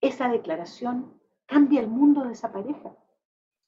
[0.00, 2.94] esa declaración cambia el mundo de esa pareja.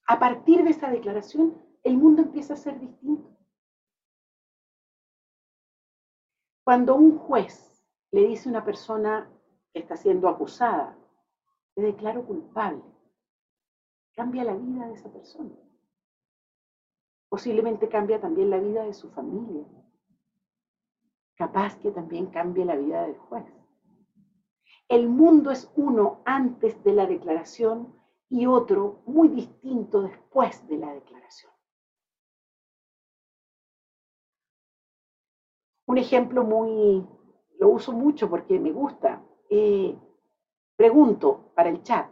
[0.07, 3.28] A partir de esa declaración, el mundo empieza a ser distinto.
[6.64, 9.30] Cuando un juez le dice a una persona
[9.72, 10.96] que está siendo acusada,
[11.76, 12.82] le declaro culpable,
[14.14, 15.54] cambia la vida de esa persona.
[17.28, 19.64] Posiblemente cambia también la vida de su familia.
[21.34, 23.44] Capaz que también cambie la vida del juez.
[24.88, 27.92] El mundo es uno antes de la declaración
[28.28, 31.52] y otro muy distinto después de la declaración.
[35.86, 37.06] Un ejemplo muy,
[37.58, 39.22] lo uso mucho porque me gusta.
[39.48, 39.96] Eh,
[40.76, 42.08] pregunto para el chat,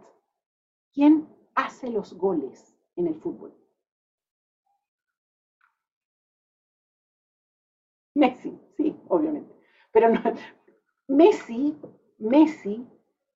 [0.93, 3.53] ¿quién hace los goles en el fútbol?
[8.15, 9.55] Messi, sí, obviamente.
[9.93, 10.21] Pero no,
[11.09, 11.77] Messi,
[12.19, 12.87] Messi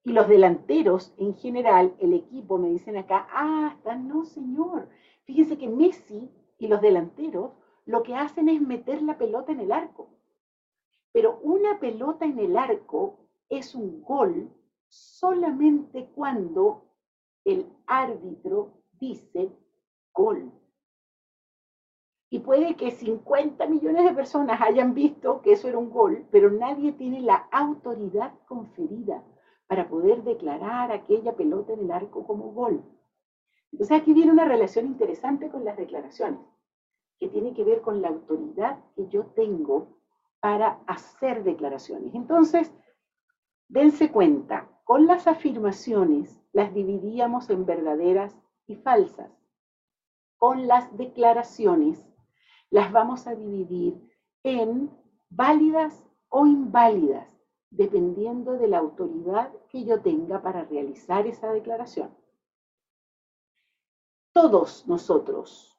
[0.04, 4.88] y los delanteros en general, el equipo, me dicen acá, ah, no señor.
[5.24, 7.52] Fíjense que Messi y los delanteros
[7.84, 10.10] lo que hacen es meter la pelota en el arco.
[11.12, 13.18] Pero una pelota en el arco
[13.48, 14.50] es un gol
[14.88, 16.84] solamente cuando
[17.44, 19.50] el árbitro dice
[20.12, 20.52] gol.
[22.30, 26.50] Y puede que 50 millones de personas hayan visto que eso era un gol, pero
[26.50, 29.24] nadie tiene la autoridad conferida
[29.68, 32.82] para poder declarar aquella pelota en el arco como gol.
[33.70, 36.40] Entonces aquí viene una relación interesante con las declaraciones,
[37.20, 39.98] que tiene que ver con la autoridad que yo tengo
[40.40, 42.14] para hacer declaraciones.
[42.14, 42.72] Entonces,
[43.68, 48.34] dense cuenta, con las afirmaciones las dividíamos en verdaderas
[48.66, 49.30] y falsas.
[50.38, 52.02] Con las declaraciones
[52.70, 54.00] las vamos a dividir
[54.44, 54.90] en
[55.28, 57.37] válidas o inválidas
[57.70, 62.14] dependiendo de la autoridad que yo tenga para realizar esa declaración.
[64.32, 65.78] Todos nosotros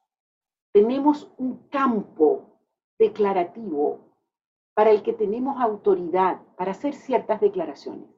[0.72, 2.60] tenemos un campo
[2.98, 4.10] declarativo
[4.74, 8.10] para el que tenemos autoridad para hacer ciertas declaraciones.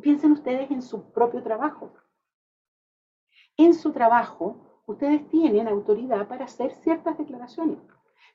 [0.00, 1.92] Piensen ustedes en su propio trabajo.
[3.56, 7.78] En su trabajo, ustedes tienen autoridad para hacer ciertas declaraciones,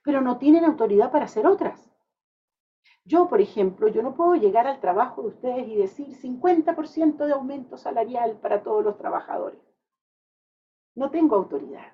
[0.03, 1.91] pero no tienen autoridad para hacer otras.
[3.07, 7.31] Yo, por ejemplo, yo no puedo llegar al trabajo de ustedes y decir 50% de
[7.31, 9.61] aumento salarial para todos los trabajadores.
[10.93, 11.93] No tengo autoridad.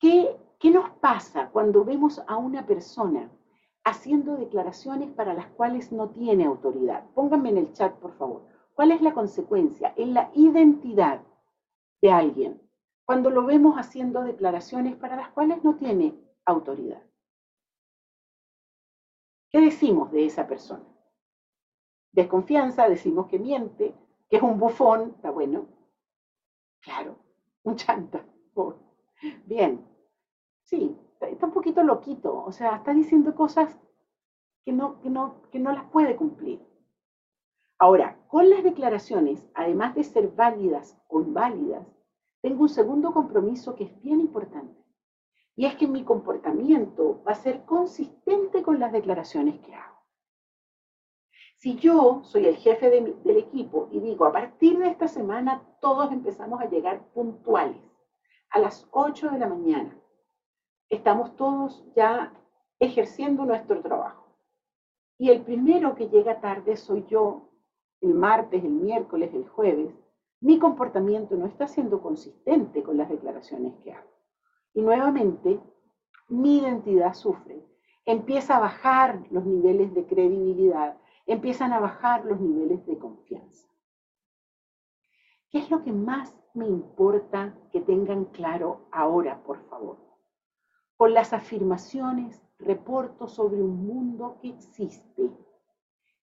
[0.00, 3.30] ¿Qué, ¿Qué nos pasa cuando vemos a una persona
[3.84, 7.04] haciendo declaraciones para las cuales no tiene autoridad?
[7.14, 8.46] Pónganme en el chat, por favor.
[8.72, 11.20] ¿Cuál es la consecuencia en la identidad
[12.00, 12.62] de alguien
[13.04, 16.14] cuando lo vemos haciendo declaraciones para las cuales no tiene
[16.46, 17.02] autoridad?
[19.52, 20.82] ¿Qué decimos de esa persona?
[22.12, 23.94] Desconfianza, decimos que miente,
[24.30, 25.66] que es un bufón, está bueno.
[26.80, 27.16] Claro,
[27.62, 28.24] un chanta.
[29.44, 29.86] Bien,
[30.64, 33.78] sí, está un poquito loquito, o sea, está diciendo cosas
[34.64, 36.60] que no, que no, que no las puede cumplir.
[37.78, 41.86] Ahora, con las declaraciones, además de ser válidas o inválidas,
[42.40, 44.81] tengo un segundo compromiso que es bien importante.
[45.54, 49.98] Y es que mi comportamiento va a ser consistente con las declaraciones que hago.
[51.58, 56.10] Si yo soy el jefe del equipo y digo, a partir de esta semana todos
[56.10, 57.80] empezamos a llegar puntuales,
[58.50, 59.96] a las 8 de la mañana,
[60.88, 62.32] estamos todos ya
[62.80, 64.36] ejerciendo nuestro trabajo.
[65.18, 67.48] Y el primero que llega tarde soy yo,
[68.00, 69.94] el martes, el miércoles, el jueves,
[70.40, 74.10] mi comportamiento no está siendo consistente con las declaraciones que hago.
[74.74, 75.60] Y nuevamente,
[76.28, 77.64] mi identidad sufre.
[78.04, 80.96] Empieza a bajar los niveles de credibilidad
[81.26, 83.68] empiezan a bajar los niveles de confianza.
[85.50, 89.98] ¿Qué es lo que más me importa que tengan claro ahora, por favor?
[90.96, 95.30] Con las afirmaciones reporto sobre un mundo que existe.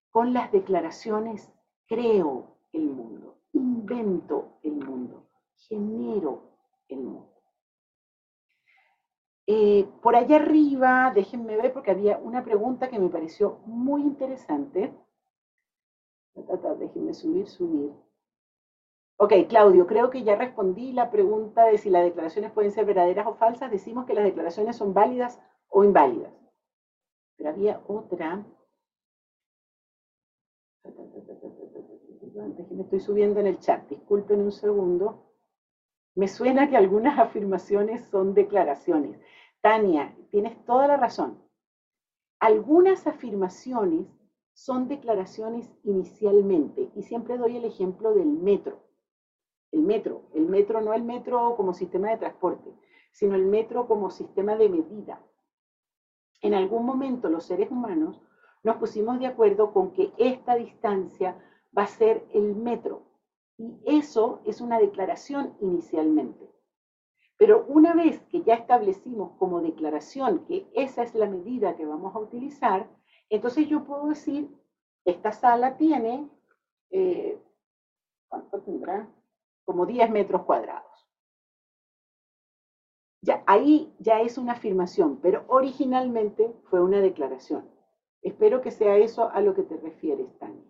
[0.10, 1.52] Con las declaraciones
[1.88, 6.52] creo el mundo, invento el mundo, genero
[6.88, 7.38] el mundo.
[9.52, 14.93] Eh, por allá arriba, déjenme ver porque había una pregunta que me pareció muy interesante.
[16.78, 17.91] Déjenme subir, subir.
[19.18, 23.26] Ok, Claudio, creo que ya respondí la pregunta de si las declaraciones pueden ser verdaderas
[23.26, 23.72] o falsas.
[23.72, 26.32] Decimos que las declaraciones son válidas o inválidas.
[27.36, 28.45] Pero había otra.
[32.56, 33.89] Déjenme, estoy subiendo en el chat.
[33.89, 35.26] Disculpen un segundo.
[36.14, 39.18] Me suena que algunas afirmaciones son declaraciones.
[39.62, 41.41] Tania, tienes toda la razón.
[42.39, 44.07] Algunas afirmaciones
[44.53, 48.89] son declaraciones inicialmente, y siempre doy el ejemplo del metro
[49.72, 52.74] el metro, el metro no el metro como sistema de transporte,
[53.12, 55.22] sino el metro como sistema de medida.
[56.41, 58.22] En algún momento los seres humanos
[58.64, 61.38] nos pusimos de acuerdo con que esta distancia
[61.78, 63.03] va a ser el metro.
[63.57, 66.49] Y eso es una declaración inicialmente.
[67.39, 72.13] Pero una vez que ya establecimos como declaración que esa es la medida que vamos
[72.13, 72.89] a utilizar,
[73.29, 74.53] entonces yo puedo decir,
[75.05, 76.29] esta sala tiene,
[76.91, 77.41] eh,
[78.27, 79.07] ¿cuánto tendrá?
[79.63, 81.07] como 10 metros cuadrados.
[83.21, 87.69] Ya, ahí ya es una afirmación, pero originalmente fue una declaración.
[88.21, 90.65] Espero que sea eso a lo que te refieres, Tania.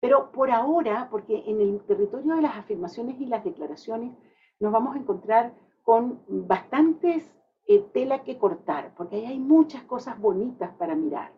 [0.00, 4.12] Pero por ahora, porque en el territorio de las afirmaciones y las declaraciones
[4.60, 5.52] nos vamos a encontrar
[5.82, 7.34] con bastantes
[7.66, 11.32] eh, tela que cortar, porque ahí hay muchas cosas bonitas para mirar.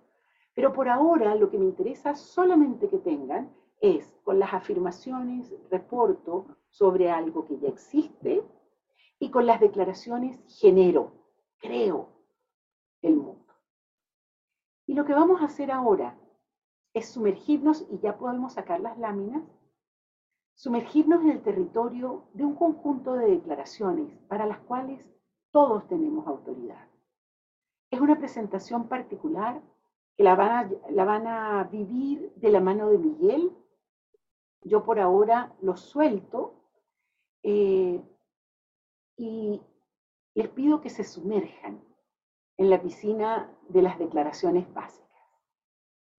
[0.55, 3.51] Pero por ahora lo que me interesa solamente que tengan
[3.81, 8.45] es con las afirmaciones reporto sobre algo que ya existe
[9.19, 11.13] y con las declaraciones genero,
[11.59, 12.09] creo
[13.03, 13.55] el mundo.
[14.87, 16.17] Y lo que vamos a hacer ahora
[16.93, 19.43] es sumergirnos, y ya podemos sacar las láminas,
[20.55, 25.13] sumergirnos en el territorio de un conjunto de declaraciones para las cuales
[25.51, 26.89] todos tenemos autoridad.
[27.91, 29.61] Es una presentación particular
[30.17, 33.53] que la van a, vivir de la mano de Miguel
[34.65, 36.55] yo por ahora los suelto
[37.43, 38.01] eh,
[39.17, 39.61] y
[40.35, 41.83] les pido que se sumerjan
[42.57, 45.02] en la piscina de las declaraciones básicas.